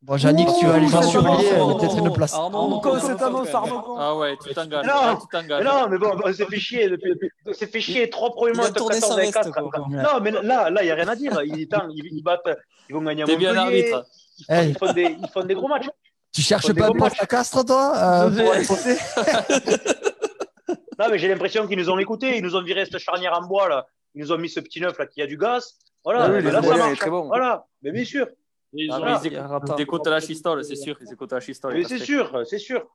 [0.04, 2.34] Bon, Yannick, tu vas aller sur Montpellier, Arnaud, peut-être une place.
[2.34, 4.86] Arnaud, Arnaud, Arnaud, cette annonce, quand Arnaud, Ah ouais, tu t'engages.
[4.86, 4.94] Non.
[4.96, 7.14] Ah, non, mais bon, on s'est fait chier depuis.
[7.46, 9.70] On s'est fait chier trois premiers de top tourné 14 sa avec veste, Castres.
[9.70, 9.86] quoi.
[9.90, 11.40] Non, mais là, là, il n'y a rien à dire.
[11.44, 11.68] Ils, ils,
[12.14, 12.50] ils battent,
[12.90, 13.92] ils vont gagner à T'es bien Montpellier.
[13.94, 14.06] arbitre.
[14.40, 14.70] Ils font, Hey.
[14.70, 15.88] ils font des, ils font des gros matchs.
[16.34, 18.98] Tu cherches pas un poste à Castres, toi euh, pour aller bosser
[21.00, 22.38] Non, mais j'ai l'impression qu'ils nous ont écoutés.
[22.38, 23.86] Ils nous ont viré cette charnière en bois, là.
[24.16, 25.76] Ils nous ont mis ce petit neuf, là, qui a du gaz.
[26.04, 26.98] Voilà, Ah là, ça marche.
[27.00, 27.28] très bon.
[27.28, 28.26] Voilà, mais bien sûr.
[28.74, 30.98] Ils Ah, ont- ils écoutent- ils écoutent la chistole, c'est sûr.
[31.02, 31.74] Ils écoutent la chistole.
[31.74, 32.86] Mais c'est sûr, c'est sûr.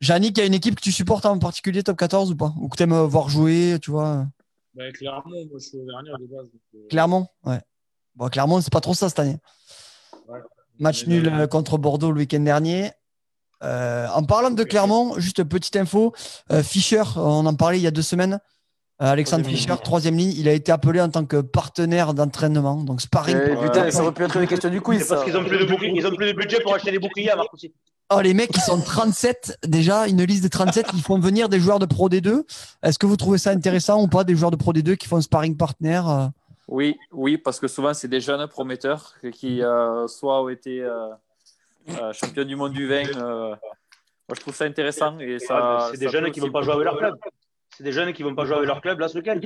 [0.00, 2.52] Yannick, il y a une équipe que tu supportes en particulier, top 14 ou pas?
[2.58, 4.26] Ou que tu aimes voir jouer, tu vois?
[4.74, 6.44] Bah, clairement, moi, je suis auvergnat de base.
[6.44, 7.60] donc, euh, Clermont Ouais.
[8.14, 9.38] Bon, Clermont, c'est pas trop ça cette année.
[10.28, 10.38] Ouais.
[10.78, 12.90] Match Mais nul euh, contre Bordeaux le week-end dernier.
[13.64, 16.14] Euh, en parlant de Clermont, juste petite info,
[16.52, 18.38] euh, Fischer, on en parlait il y a deux semaines.
[19.00, 22.82] Euh, Alexandre Troisième Fischer, troisième ligne, il a été appelé en tant que partenaire d'entraînement,
[22.82, 23.38] donc sparring.
[23.46, 25.02] Eh, putain, ça aurait pu être une question du quiz.
[25.02, 26.98] C'est parce qu'ils ont plus de boucliers, ils ont plus de budget pour acheter des
[26.98, 27.72] boucliers à Marcoussis.
[28.10, 31.60] Oh, les mecs, ils sont 37, déjà, une liste de 37, ils font venir des
[31.60, 32.42] joueurs de Pro D2.
[32.82, 35.20] Est-ce que vous trouvez ça intéressant ou pas, des joueurs de Pro D2 qui font
[35.20, 36.26] sparring partner euh
[36.66, 41.10] Oui, oui, parce que souvent c'est des jeunes prometteurs qui euh, soit ont été euh,
[41.90, 43.04] euh, champions du monde du vin.
[43.16, 45.88] euh, moi, je trouve ça intéressant et ça.
[45.92, 47.14] C'est des jeunes qui aussi- vont pas jouer avec leur club.
[47.78, 49.38] C'est des jeunes qui vont pas jouer avec leur club là ce week-end.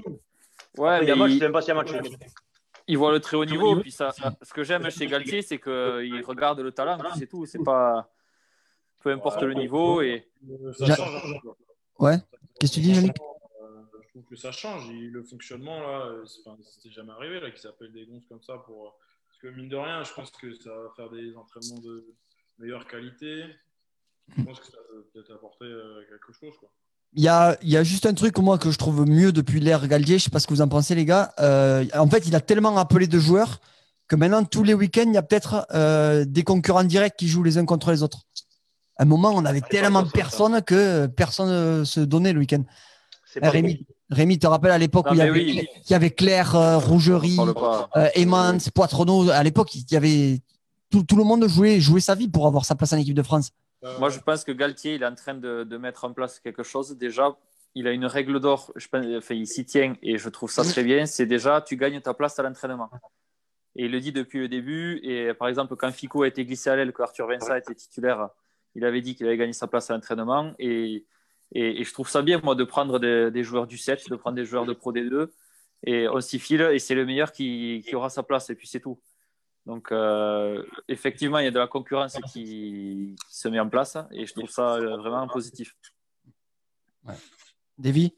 [0.79, 1.91] Ouais, Il y a mais match, je ils, sais même pas s'il y a match.
[2.89, 3.77] ils voient le très haut niveau.
[3.81, 4.11] Puis ça,
[4.41, 6.99] ce que j'aime chez Galtier, c'est qu'il regarde le talent.
[7.19, 7.45] C'est tout.
[7.45, 8.11] C'est pas
[9.01, 11.41] peu importe le niveau et euh, ça change.
[11.43, 11.49] peu.
[11.99, 12.17] Ouais.
[12.59, 13.17] Qu'est-ce que tu dis, Yannick
[13.61, 14.87] Euh, je trouve que ça change.
[14.89, 18.57] Il- le fonctionnement, là, euh, c'était jamais arrivé, là, qu'ils s'appellent des gonzes comme ça
[18.65, 18.87] pour.
[18.87, 18.91] euh,
[19.29, 22.07] Parce que mine de rien, je pense que ça va faire des entraînements de,
[22.59, 23.45] meilleure qualité.
[24.39, 26.57] Je pense que ça peut peut-être apporter euh, quelque chose.
[26.59, 26.71] Quoi.
[27.15, 29.61] Il y a, il y a juste un truc moi que je trouve mieux depuis
[29.61, 30.19] l'ère Galdier.
[30.19, 31.33] Je sais pas ce que vous en pensez, les gars.
[31.41, 33.61] Euh, en fait, il a tellement appelé de joueurs
[34.09, 37.43] que maintenant, tous les week-ends, il y a peut-être euh, des concurrents directs qui jouent
[37.43, 38.23] les uns contre les autres.
[38.97, 42.63] À un moment, on avait tellement de personnes que personne ne se donnait le week-end.
[43.41, 45.67] Rémi, Rémi, te rappelles à l'époque où il y, avait, oui.
[45.87, 47.39] il y avait Claire, euh, Rougerie,
[47.97, 49.31] euh, Emmans, Poitrenaud.
[49.31, 50.41] À l'époque, il y avait
[50.91, 53.23] tout, tout le monde jouait, jouait sa vie pour avoir sa place en équipe de
[53.23, 53.51] France.
[53.99, 56.97] Moi, je pense que Galtier, il est en train de, mettre en place quelque chose.
[56.97, 57.37] Déjà,
[57.75, 58.73] il a une règle d'or,
[59.31, 61.07] il s'y tient et je trouve ça très bien.
[61.07, 62.91] C'est déjà, tu gagnes ta place à l'entraînement.
[63.75, 65.01] Et il le dit depuis le début.
[65.03, 68.29] Et par exemple, quand Fico a été glissé à l'aile, que Arthur Vincent était titulaire,
[68.75, 70.55] il avait dit qu'il avait gagné sa place à l'entraînement.
[70.59, 71.07] Et,
[71.55, 74.65] je trouve ça bien, moi, de prendre des, joueurs du 7, de prendre des joueurs
[74.65, 75.29] de Pro D2.
[75.85, 78.49] Et on s'y file et c'est le meilleur qui aura sa place.
[78.51, 79.01] Et puis c'est tout.
[79.67, 83.97] Donc, euh, effectivement, il y a de la concurrence qui, qui se met en place
[84.11, 85.77] et je trouve ça euh, vraiment positif.
[87.79, 88.13] Davy?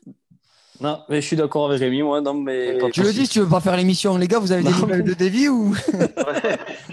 [0.81, 2.21] Non, mais je suis d'accord avec Rémi, moi.
[2.21, 4.63] Non, mais Tu le dis si tu veux pas faire l'émission, les gars, vous avez
[4.65, 5.73] des nouvelles de Davy ou?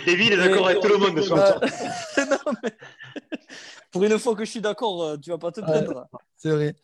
[0.06, 1.16] Davy, il est d'accord avec tout le monde.
[2.46, 2.72] non, mais-
[3.92, 6.06] Pour une fois que je suis d'accord, euh, tu vas pas te plaindre.
[6.38, 6.76] C'est vrai.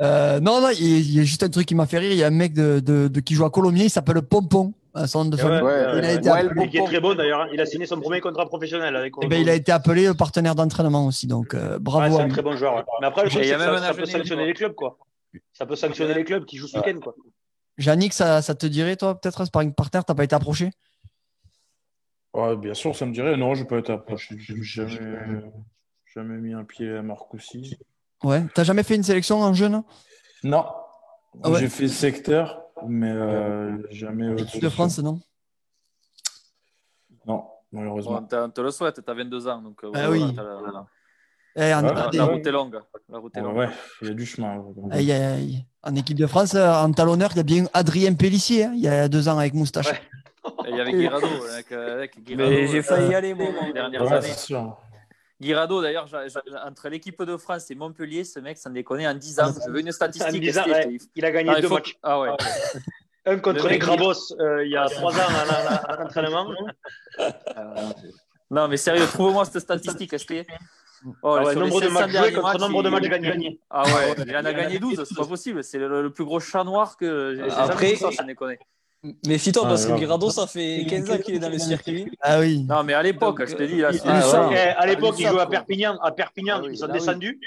[0.00, 1.98] Euh, non, non, il y, a- il y a juste un truc qui m'a fait
[1.98, 2.12] rire.
[2.12, 4.72] Il y a un mec de, de- de- qui joue à Colomiers, il s'appelle Pompon,
[4.96, 5.62] à son nom de Ouais, famille.
[5.62, 7.40] ouais, il, a ouais, été ouais, appelé, qui est très bon d'ailleurs.
[7.42, 7.48] hein.
[7.52, 9.12] Il a signé son premier contrat professionnel avec.
[9.22, 12.28] eh ben, il a été appelé partenaire d'entraînement aussi, donc euh, Ouais, bravo c'est un
[12.28, 12.76] très bon joueur.
[12.76, 12.82] ouais.
[13.00, 14.98] Mais après, le truc, ça, peut sanctionner les clubs, quoi.
[15.52, 17.14] Ça peut sanctionner les clubs qui jouent ce week-end, quoi.
[17.78, 20.70] Yannick, ça, ça te dirait, toi, peut-être, par une partenaire, t'as pas été approché?
[22.34, 23.36] Ouais, bien sûr, ça me dirait.
[23.36, 24.36] Non, je peux être approché.
[24.38, 25.42] J'ai jamais,
[26.14, 27.76] jamais mis un pied à Marcoussis.
[28.22, 28.42] Ouais.
[28.54, 29.82] T'as jamais fait une sélection en jeune?
[30.42, 30.64] Non.
[31.42, 31.60] Ah ouais.
[31.60, 34.58] J'ai fait secteur, mais euh, jamais Équipe au-dessus.
[34.60, 35.20] de France, non?
[37.26, 38.20] Non, malheureusement.
[38.20, 39.62] Bon, on te le souhaite, tu as 22 ans.
[39.62, 40.20] Donc, euh, Ah oui.
[40.36, 40.86] la,
[41.58, 41.80] Eh, en,
[42.26, 42.80] route est longue.
[43.08, 43.56] La route est Ouais, longue.
[43.56, 43.68] ouais,
[44.02, 44.58] il y a du chemin.
[44.58, 44.92] ouais.
[44.94, 45.66] aïe, aïe, aïe.
[45.82, 48.80] En équipe de France, euh, en talonneur, il y a bien Adrien Pellissier, hein, il
[48.80, 49.86] y a deux ans avec moustache.
[49.90, 50.00] Ouais.
[50.66, 51.26] Et il y avait Guirado.
[51.52, 53.46] Avec, euh, avec Guirado, Mais j'ai euh, failli y aller, moi.
[53.66, 54.28] les dernières Ouais, années.
[55.40, 56.06] Guirado, d'ailleurs,
[56.64, 59.80] entre l'équipe de France et Montpellier, ce mec, sans déconner, en 10 ans, je veux
[59.80, 60.40] une statistique.
[60.40, 61.96] 10 ans, je ouais, il a gagné Ah, deux faut- matchs.
[62.02, 62.30] Ah ouais.
[63.26, 65.26] Un contre Le les Grabos euh, il y a trois ans
[65.88, 66.48] à, l'entraînement.
[68.50, 70.46] Non, mais sérieux, trouve-moi cette statistique, Estée.
[71.22, 73.60] Oh, Ah ouais, nombre de 500 matchs joués contre matchs, nombre de il- matchs gagnés.
[73.68, 75.64] Ah ouais, il en a gagné 12, c'est pas possible.
[75.64, 78.24] C'est le, le plus gros chat noir que j'ai j'ai Après- jamais vu ça, sans
[78.24, 78.58] déconner.
[79.26, 79.92] Méfie-toi, Ah, parce que.
[79.92, 82.10] Guirado, ça fait 15 ans qu'il est dans le circuit.
[82.20, 82.64] Ah oui.
[82.68, 84.54] Non, mais à l'époque, je te dis, là, Ah, ouais.
[84.54, 85.46] Eh, à l'époque, Ah, ils jouaient à.
[85.46, 85.96] Perpignan.
[86.02, 86.98] À Perpignan, Ah oui, ils sont là, oui.
[86.98, 87.40] descendus.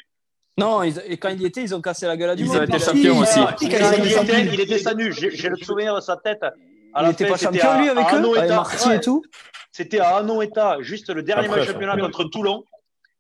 [0.58, 2.48] Non, ils- et quand il y était, ils ont cassé la gueule à du Ils
[2.48, 2.58] monde.
[2.58, 3.40] ont été Il- champions aussi.
[3.40, 5.12] Ah, il, était, il est descendu.
[5.14, 6.44] J'ai le souvenir de sa tête.
[6.44, 8.38] À Il la était fin, pas champion, lui, avec eux.
[8.38, 9.24] Avec Marty Ouais, et tout
[9.72, 12.64] C'était à Anoeta, juste le dernier match championnat contre Toulon.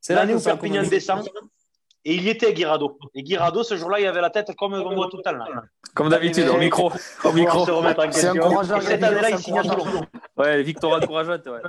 [0.01, 1.27] C'est L'année où Perpignan descend.
[2.05, 2.97] Et il y était, Guirado.
[3.13, 5.33] Et Guirado, ce jour-là, il avait la tête comme on voit tout temps.
[5.33, 5.45] Là.
[5.93, 6.91] Comme d'habitude, au micro.
[7.23, 7.65] Au micro.
[8.11, 10.05] C'est encourageant, Et cette année-là, il c'est signe à Toulon.
[10.37, 11.45] Ouais, victoire encourageante.
[11.47, 11.59] Ouais.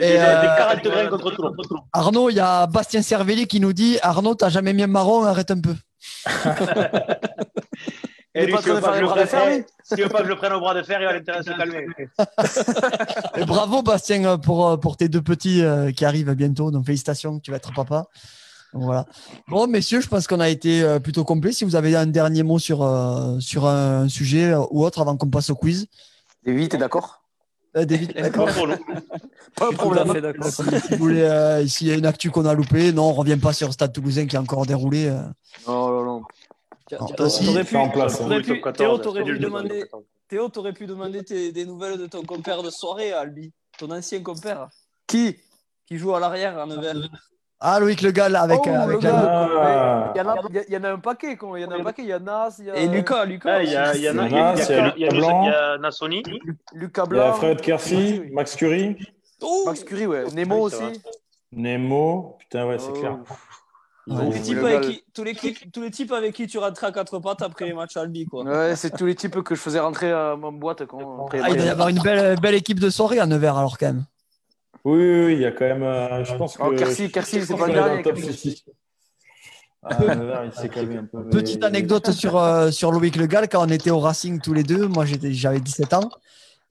[0.00, 1.54] Et, a euh, fait 40 grains contre Toulon.
[1.92, 5.22] Arnaud, il y a Bastien Cervelli qui nous dit Arnaud, t'as jamais mis un marron,
[5.22, 5.74] arrête un peu.
[8.34, 9.14] Et lui, pas s'il veut en train de pas que
[9.90, 11.42] je le le bras de fer, prenne- au bras de fer, il a intérêt à
[11.42, 11.86] se calmer.
[13.36, 16.70] Et bravo Bastien pour, euh, pour tes deux petits euh, qui arrivent bientôt.
[16.70, 18.04] Donc félicitations, tu vas être papa.
[18.78, 19.06] Voilà.
[19.48, 21.52] Bon, messieurs, je pense qu'on a été euh, plutôt complet.
[21.52, 25.16] Si vous avez un dernier mot sur, euh, sur un sujet euh, ou autre avant
[25.16, 25.86] qu'on passe au quiz.
[26.44, 27.22] David, t'es d'accord?
[27.76, 28.46] Euh, David, d'accord.
[29.56, 30.12] Pas de problème.
[30.42, 33.12] Si, si vous voulez, euh, s'il y a une actu qu'on a loupée, non, on
[33.12, 35.06] revient pas sur le Stade Toulousain qui est encore déroulé.
[35.06, 35.20] euh.
[35.66, 36.22] Non, non, non.
[37.16, 38.18] T'aurais pu, en place, hein.
[38.24, 40.04] t'aurais Oui, pu- top 14, Théo, t'aurais pu demander, top 14.
[40.28, 43.52] Théo, t'aurais pu demander tes- des nouvelles de ton compère de soirée, Albi.
[43.78, 44.68] Ton ancien compère.
[45.06, 45.36] Qui?
[45.86, 46.96] Qui joue à l'arrière à Nevers.
[47.58, 49.48] Ah, Loïc Le Gall avec, Oh, euh, avec le la-.
[49.58, 50.12] Ah.
[50.14, 50.36] Il y, en a,
[50.68, 51.58] il y en a un paquet, quoi.
[51.58, 52.02] Il y en a un paquet.
[52.02, 53.50] Il y a Nas, il y a Et Lucas, Lucas.
[53.56, 55.42] Ah, Il y a, il y en a, il y a, il y Blanc.
[55.44, 56.22] il y a Nassoni.
[56.74, 57.32] Lucas Il y a Blanc.
[57.34, 58.96] Fred Kersey, Max Curie,
[59.42, 60.24] Oh Max Curie, ouais.
[60.34, 61.02] Nemo aussi.
[61.52, 62.36] Nemo.
[62.40, 63.00] Putain, ouais, c'est Oh.
[63.00, 63.16] clair.
[64.08, 66.58] Tous, les types le avec qui, tous, les, qui- tous les types avec qui tu
[66.58, 68.44] rentrais à quatre pattes après les matchs Albi, quoi.
[68.44, 70.86] Ouais, c'est tous les types que je faisais rentrer à ma boîte.
[70.86, 73.56] Quand, après, Ah, il doit y avoir une belle, belle équipe de soirée à Nevers
[73.58, 74.04] alors quand même.
[74.88, 75.82] Oui, oui, oui, il y a quand même.
[75.82, 76.62] euh, je pense que.
[76.62, 77.66] Oh, Kersey, je Kersey, pense c'est pas.
[77.66, 78.06] 50.
[79.82, 81.18] Ah, il s'est calmé un peu.
[81.24, 84.52] mais- Petite anecdote sur, euh, sur Loïc Le Gall, quand on était au Racing tous
[84.54, 86.08] les deux, moi j'étais, j'avais 17 ans,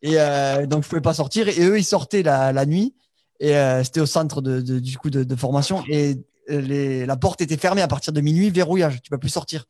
[0.01, 2.95] et euh, donc je pouvais pas sortir, et eux ils sortaient la, la nuit,
[3.41, 6.15] et euh, c'était au centre de, de- du coup de, de formation, et
[6.47, 9.65] les, la porte était fermée à partir de minuit, verrouillage, tu peux plus sortir.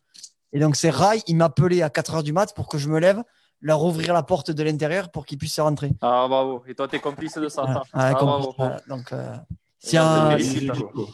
[0.53, 2.99] Et donc c'est Rai, il m'appelait à 4 heures du mat pour que je me
[2.99, 3.23] lève,
[3.61, 5.91] leur ouvrir la porte de l'intérieur pour qu'ils puissent rentrer.
[6.01, 6.63] Ah, bravo.
[6.67, 7.63] Et toi, t'es complice de ça.
[7.63, 7.83] Voilà.
[7.93, 8.37] Ah, Ouais, bravo.
[8.47, 8.55] complice.
[8.57, 8.81] Voilà.
[8.87, 9.35] Donc, euh,
[9.79, 10.37] Si un-.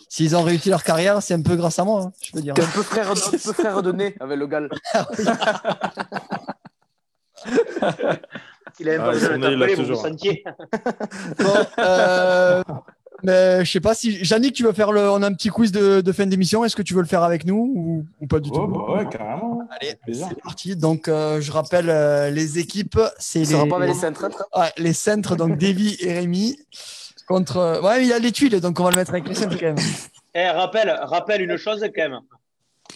[0.09, 2.53] S'ils ont réussi leur carrière, c'est un peu grâce à moi, hein, je peux dire.
[2.53, 4.69] T'es un peu frère, un peu frère de nez avec le gal.
[8.79, 10.01] Il a Ah, de il l'a t'appeler, vous vous toujours.
[10.01, 10.43] sentiez.
[11.39, 12.63] Bon, euh,
[13.23, 14.21] mais je sais pas si.
[14.23, 15.01] Yannick, tu veux faire le.
[15.09, 16.63] On a un petit quiz de, de fin d'émission.
[16.65, 18.67] Est-ce que tu veux le faire avec nous ou, ou pas du Oh, tout?
[18.67, 19.67] bah ouais, carrément.
[19.79, 20.75] Allez, c'est parti.
[20.75, 22.99] Donc, euh, je rappelle euh, les équipes.
[23.19, 24.25] C'est les, sera pas les centres.
[24.55, 26.57] Ouais, les centres, donc Davy et Rémi.
[27.27, 27.57] Contre.
[27.57, 29.57] euh, Ouais, il y a les tuiles, donc on va le mettre avec les centres
[29.59, 29.75] quand même.
[30.33, 32.19] Eh, rappelle, rappelle une chose quand même.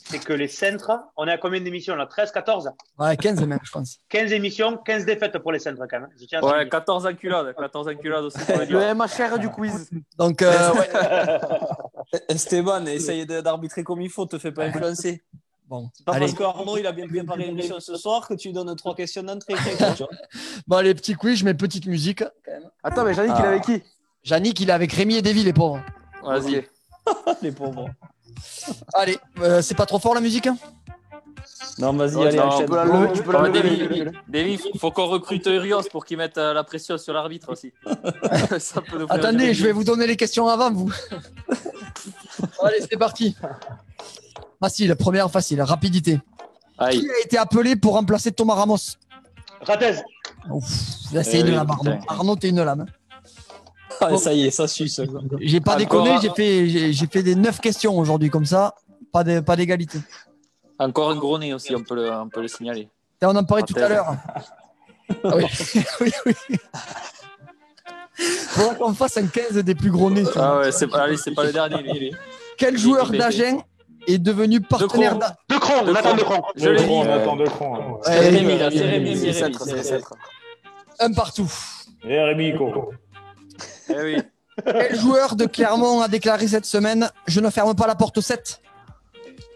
[0.07, 2.05] C'est que les centres, on est à combien d'émissions là?
[2.05, 3.97] 13, 14 Ouais, 15 même, je pense.
[4.09, 6.09] 15 émissions, 15 défaites pour les centres quand même.
[6.19, 6.69] Je tiens à te le Ouais, dire.
[6.69, 7.55] 14 enculades.
[7.57, 8.37] 14 enculades aussi.
[8.37, 9.89] pour le MHR du quiz.
[10.17, 10.89] Donc, euh, ouais,
[12.29, 15.23] Esteban, essaye d'arbitrer comme il faut, te fais pas influencer.
[15.67, 15.89] bon.
[16.05, 16.27] Pas Allez.
[16.27, 19.23] parce qu'Arnaud il a bien préparé l'émission ce soir que tu lui donnes trois questions
[19.23, 19.55] d'entrée.
[20.67, 22.23] Bon, les petits quiz, je mets petite musique.
[22.83, 23.83] Attends, mais Yannick, il est avec qui?
[24.23, 25.81] Yannick, il est avec Rémi et Davy, les pauvres.
[26.23, 26.67] Vas-y.
[27.43, 27.87] Les pauvres.
[28.93, 30.57] Allez, euh, c'est pas trop fort la musique hein?
[31.77, 32.67] Non, vas-y, Ouais, allez, non, Tu enchaîne.
[32.69, 34.17] peux la lever, tu peux la Ouais, lever, Davy, lever, lever.
[34.29, 37.73] Davy, faut qu'on recrute Urios pour qu'il mette euh, la pression sur l'arbitre aussi.
[38.59, 40.91] Ça peut nous faire Attendez, je vais vous donner les questions avant vous.
[42.63, 43.35] Allez, c'est parti.
[44.61, 46.19] Facile, première facile, rapidité.
[46.77, 46.99] Aïe.
[47.01, 48.77] Qui a été appelé pour remplacer Thomas Ramos?
[49.61, 49.95] Ratez.
[50.49, 50.65] Ouf,
[51.13, 51.97] Là, c'est Eh une oui, lame, Arnaud.
[52.07, 52.81] Arnaud, t'es une lame.
[52.81, 52.85] hein.
[54.01, 55.01] Ah, ça y est, ça suce.
[55.09, 55.21] quoi.
[55.39, 56.21] J'ai pas Encore déconné, un.
[56.21, 58.75] j'ai fait, j'ai fait des 9 questions aujourd'hui, comme ça.
[59.11, 59.99] Pas de- pas d'égalité.
[60.79, 62.89] Encore un gros nez aussi, on peut le, on peut le signaler.
[63.23, 64.15] On en parlait tout à l'heure.
[65.23, 65.45] Ah oui,
[66.01, 66.33] oui, oui.
[68.17, 70.23] Faudra qu'on fasse un 15 des plus gros nez.
[70.35, 72.11] Ah ouais, c'est, allez, c'est pas le dernier.
[72.57, 73.59] Quel joueur d'Agen
[74.07, 75.19] est devenu partenaire Cron.
[75.19, 76.17] d'A- De Cron, De Nathan Cron.
[76.17, 76.43] De Cron.
[76.55, 76.99] Je l'ai dit.
[76.99, 77.99] Nathan de Cron.
[78.03, 79.31] C'est Rémi, là, c'est Rémi.
[80.99, 81.51] Un partout.
[82.07, 82.93] Et Rémi, Coco.
[83.89, 84.17] Eh oui.
[84.65, 88.21] Quel joueur de Clermont a déclaré cette semaine Je ne ferme pas la porte au
[88.21, 88.61] 7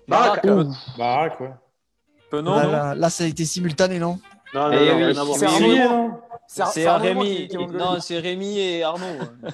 [0.08, 0.46] Baraque.
[0.98, 1.52] Baraque, ouais.
[2.32, 4.20] Penaud, Là, non là, là, ça a été simultané, non
[4.54, 5.36] Non, non, Eh non, oui.
[5.38, 6.22] C'est Oui, Arnaud et moi.
[6.48, 7.48] C'est Arnaud moi Rémi.
[7.48, 7.68] qui- qui.
[7.68, 9.06] Non, c'est Rémi et Arnaud.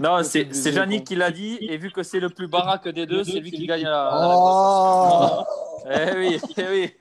[0.00, 3.04] Non, c'est, c'est Yannick qui l'a dit, et vu que c'est le plus baraque des
[3.04, 3.90] deux, c'est lui qui gagne la.
[3.90, 5.44] la Oh
[5.90, 6.94] Eh oui, eh oui.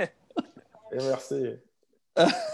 [0.92, 1.46] Et merci.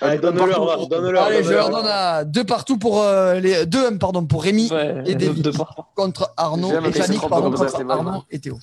[0.00, 1.24] Allez, donne-leur, va, donne-leur.
[1.24, 4.68] Allez, je leur donne à deux partout pour euh, les deux, un, pardon, pour Rémi
[4.70, 5.88] Ouais, et David de part.
[5.94, 7.98] contre Arnaud et Yannick pardon, ça, contre mal.
[7.98, 8.58] Arnaud et Théo.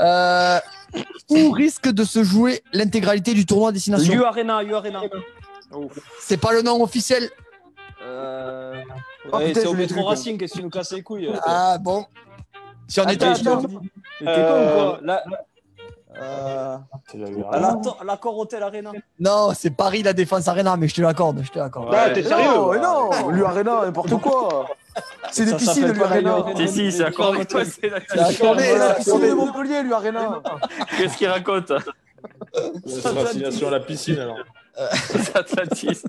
[0.00, 0.58] Euh,
[1.30, 5.02] où risque de se jouer l'intégralité du tournoi à destination U Arena, U Arena.
[6.20, 7.28] C'est pas le nom officiel.
[8.02, 8.74] Euh...
[9.32, 10.10] Oh, ouais, c'est au métro quoi.
[10.10, 12.04] Racing, qu'est-ce que tu nous casses les couilles Ah bon.
[12.86, 13.62] Si on était attends.
[14.20, 15.00] Mais t'es con ou quoi
[16.18, 16.76] Euh,
[17.14, 18.90] la l'accord- l'accord Hôtel Arena.
[19.20, 21.94] Non, c'est Paris la Défense Arena, mais je te l'accorde, je te l'accorde.
[21.94, 22.46] Ah, t'es sérieux?
[22.46, 24.66] Non, mais non, l'U-Arena, n'importe quoi.
[25.30, 26.38] C'est des piscines, la l'U-Arena.
[26.38, 26.56] U-Arena.
[26.66, 29.82] Si, si, c'est encore avec toi, c'est la- C'est accordé, C'est la piscine de Montpellier,
[29.82, 30.40] l'U-Arena.
[30.96, 31.72] Qu'est-ce qu'il raconte?
[32.86, 34.38] C'est la signation à la piscine, alors.
[35.04, 36.02] C'est Atlantis.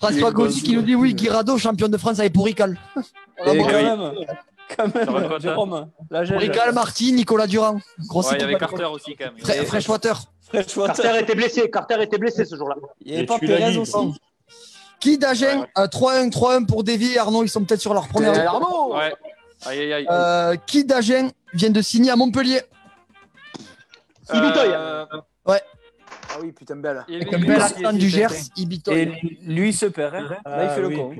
[0.00, 2.78] François Gauthier qui nous dit oui, Guirado, champion de France avec Pourical.
[3.44, 3.82] On Et quand embrasse.
[3.82, 4.12] même,
[4.76, 4.92] quand hein.
[4.94, 6.36] même, Jérôme, la gêne.
[6.36, 7.80] Pourical, Marty, Nicolas Durand.
[8.06, 8.56] Grosse Ouais, il y avait.
[8.56, 9.36] Carter aussi, quand même.
[9.36, 10.20] Fre- Freshwater.
[10.52, 12.76] Carter était blessé, Carter était blessé ce jour-là.
[13.00, 14.20] Il n'y avait Et pas Pérez aussi.
[14.98, 18.38] Qui d'Agen euh, 3-1, 3-1 pour Davy et Arnaud, ils sont peut-être sur leur première.
[18.46, 19.14] Arnaud Ouais.
[19.66, 20.06] Aïe, aïe, aïe.
[20.10, 22.60] Euh, qui d'Agen vient de signer à Montpellier?
[24.32, 24.68] Ibitoy.
[24.68, 25.06] Euh,
[26.32, 27.04] Ah oui, putain, belle.
[27.08, 27.34] il il
[27.84, 28.98] avait- du Gers, Ibitoy.
[29.00, 29.06] Et
[29.42, 30.14] lui, il se perd.
[30.14, 30.36] hein.
[30.44, 31.12] Là, il fait le con.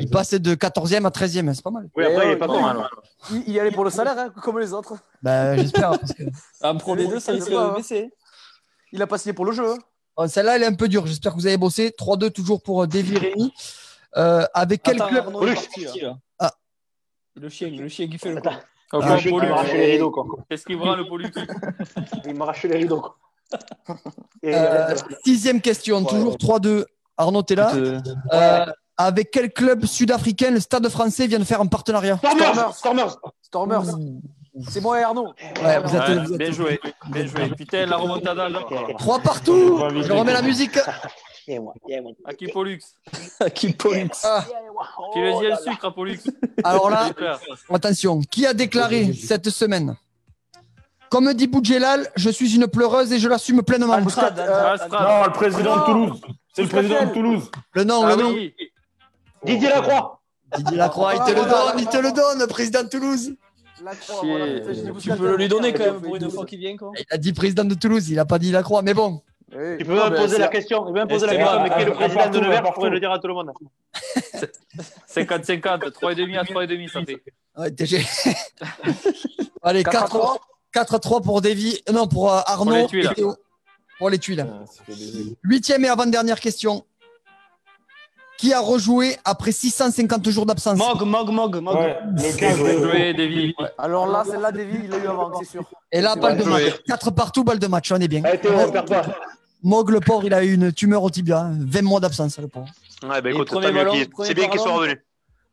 [0.00, 1.88] Il passe de 14e à 13e, c'est pas mal.
[1.96, 2.60] Oui, après, il est pas con.
[2.60, 2.88] mal, hein.
[3.30, 3.36] ouais.
[3.38, 4.94] Il, il y allait pour le salaire, hein, comme les autres.
[5.22, 5.90] Bah, j'espère.
[5.98, 6.22] parce que-
[6.62, 8.10] D2, ça Je risque de baisser.
[8.92, 9.70] Il a pas signé pour le jeu.
[9.70, 9.78] hein.
[10.16, 11.06] Oh, Celle-là, elle est un peu dure.
[11.06, 11.90] J'espère que vous avez bossé.
[11.96, 13.52] 3-2 toujours pour euh, Davy Rémi.
[14.16, 15.68] Euh, avec quel Attends, club Arnaud est Russe.
[15.76, 16.18] parti, là.
[16.40, 16.52] Ah.
[17.36, 18.50] Le chien, le chien qui fait le con.
[18.90, 20.24] Encore Ah, Il m'a arraché les rideaux, quoi.
[20.48, 21.30] Qu'est-ce qu'il prend, le Paulus
[22.24, 23.16] Il m'a arraché les rideaux, quoi.
[24.42, 24.58] Et, Euh,
[24.90, 24.94] euh,
[25.24, 26.84] Sixième question, toujours 3-2.
[27.16, 31.66] Arnaud, t'es là Euh, Avec quel club sud-africain le Stade français vient de faire un
[31.66, 33.16] partenariat Stormers, Stormers.
[33.42, 33.84] Stormers.
[34.68, 35.32] C'est moi et Arnaud.
[35.62, 36.80] Ouais, vous êtes, Ouais, vous êtes- Bien joué,
[37.10, 37.48] bien joué.
[37.56, 38.60] Putain, la remontada, là.
[38.98, 39.78] Trois partout.
[40.02, 40.76] Je remets la musique.
[42.26, 42.80] À qui Pollux
[43.54, 44.10] Qui Pollux.
[44.24, 44.44] Ah,
[45.12, 46.18] Qui le dit le sucre à Pollux
[46.64, 47.08] alors là,
[47.72, 48.20] attention.
[48.20, 49.96] Qui a déclaré cette semaine
[51.10, 53.92] Comme dit Boudjelal, je suis une pleureuse et je l'assume pleinement.
[53.94, 54.36] Alstrad.
[54.38, 55.84] Non, le président de.
[55.86, 56.20] Toulouse.
[56.54, 57.50] C'est le président de Toulouse.
[57.74, 58.30] Le nom, Ah le nom.
[58.32, 58.54] oui.
[59.44, 60.20] Didier Lacroix.
[60.56, 61.72] Didier Lacroix, il te le Voilà.
[61.72, 63.34] donne, il te le donne, président de Toulouse.
[63.84, 64.30] La croix, Chier.
[64.30, 66.58] voilà, putain, j'ai dit Tu peux le lui donner quand même pour une fois qu'il
[66.58, 66.90] vient, quoi.
[66.98, 69.22] Il a dit président de Toulouse, il a pas dit Lacroix, mais bon.
[69.50, 70.80] Tu peux même poser la question.
[70.84, 71.60] Tu peux même poser la question.
[71.62, 73.50] Mais qui est le président de Nevers Je pourrais le dire à tout le monde.
[75.08, 77.22] 50-50, 3,5 à 3,5, ça fait.
[77.56, 78.04] Ouais, TG.
[79.62, 80.36] Allez, 4-3
[80.84, 81.80] 4-3 pour Davy.
[81.92, 82.64] Non, pour euh, Arnaud.
[82.64, 83.08] Pour les tuiles.
[83.10, 83.36] et Théo.
[83.98, 84.46] Pour les tuiles.
[84.48, 84.64] Ah,
[85.42, 86.84] Huitième et avant-dernière question.
[88.38, 90.78] Qui a rejoué après 650 jours d'absence?
[90.78, 91.74] Mog, Mog, Mog, Mog.
[91.76, 93.54] Ouais, le 15 de- Joué, Davy.
[93.76, 95.64] Alors là, celle-là, Davy, il l'a eu avant, c'est sûr.
[95.90, 96.66] Et là, balle de Ouais.
[96.70, 96.80] match.
[96.86, 97.90] 4 partout, balle de match.
[97.90, 98.22] On est bien.
[98.22, 99.02] Allez, Théo, pas.
[99.64, 101.40] Mog, le pauvre, il a eu une tumeur au tibia.
[101.40, 101.56] hein.
[101.58, 102.68] 20 mois d'absence, le pauvre.
[103.02, 103.72] Ouais, bah écoute, premier
[104.22, 105.02] c'est bien qu'il soit revenu.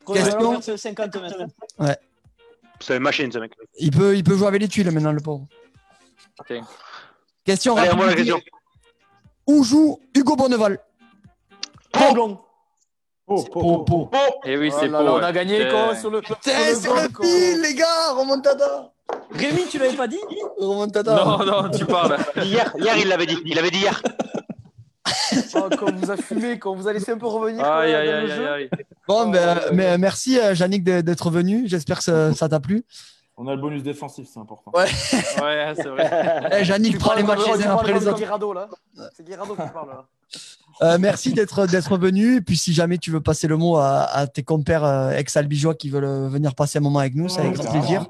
[0.06, 0.62] Question.
[0.62, 1.38] c'est 50 mètres.
[2.80, 3.52] C'est une machine, ce mec.
[3.80, 5.48] Il peut, il peut jouer avec les tuiles maintenant, le pauvre.
[6.40, 6.54] Ok.
[7.46, 8.18] Question Allez, moi la rapide.
[8.26, 8.42] question.
[9.48, 10.80] Où joue Hugo Bonneval
[11.92, 12.40] Pau.
[13.28, 14.12] Oh, po.
[14.44, 15.20] Et oui, Oh c'est là là, pour.
[15.20, 16.22] on a gagné, quoi, sur le.
[16.22, 18.92] Putain, sur c'est fil, les gars Remontada
[19.32, 20.20] Rémi, tu l'avais pas dit
[20.60, 22.18] Remontada Non, non, tu parles.
[22.44, 23.38] Hier, hier, il l'avait dit.
[23.46, 24.00] Il l'avait dit hier.
[25.56, 27.94] Oh, quand on vous a fumé, quand on vous a laissé un peu revenir Aïe,
[27.94, 28.48] aïe, aïe, jeu.
[28.52, 28.86] aïe, aïe.
[29.08, 31.64] Bon, ben, mais merci, euh, Yannick, d'être venu.
[31.68, 32.84] J'espère que ça t'a plu.
[33.38, 34.72] On a le bonus défensif, c'est important.
[34.74, 34.86] Ouais.
[35.42, 36.50] Ouais, c'est vrai.
[36.60, 38.18] Eh, Yannick Tu prend les matchs les uns après les autres.
[38.18, 38.68] Guirado, là.
[39.16, 40.06] C'est Guirado qui parle, là.
[40.82, 42.38] Euh, merci d'être d'être venu.
[42.38, 45.76] Et puis, si jamais tu veux passer le mot à, à tes compères euh, ex-albigeois
[45.76, 48.08] qui veulent venir passer un moment avec nous, c'est avec grand plaisir.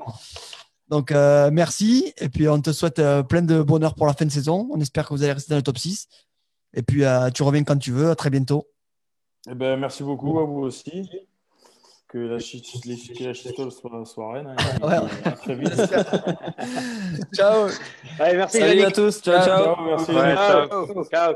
[0.89, 2.13] Donc, euh, merci.
[2.19, 4.67] Et puis, on te souhaite euh, plein de bonheur pour la fin de saison.
[4.71, 6.07] On espère que vous allez rester dans le top 6.
[6.75, 8.09] Et puis, euh, tu reviens quand tu veux.
[8.11, 8.67] À très bientôt.
[9.49, 11.09] Eh ben, merci beaucoup à vous aussi.
[12.07, 14.47] Que la, chi- les, que la chitole soit, soit reine.
[14.47, 15.09] hein, et Ouais.
[15.25, 15.73] à très vite.
[17.33, 17.67] Ciao.
[18.19, 18.85] Allez, merci, Salut Yannick.
[18.85, 19.21] à tous.
[19.21, 19.63] Ciao, ciao.
[19.63, 20.11] Ciao, merci.
[20.11, 20.67] Ouais, ciao.
[20.67, 21.03] Ciao.
[21.05, 21.35] Ciao.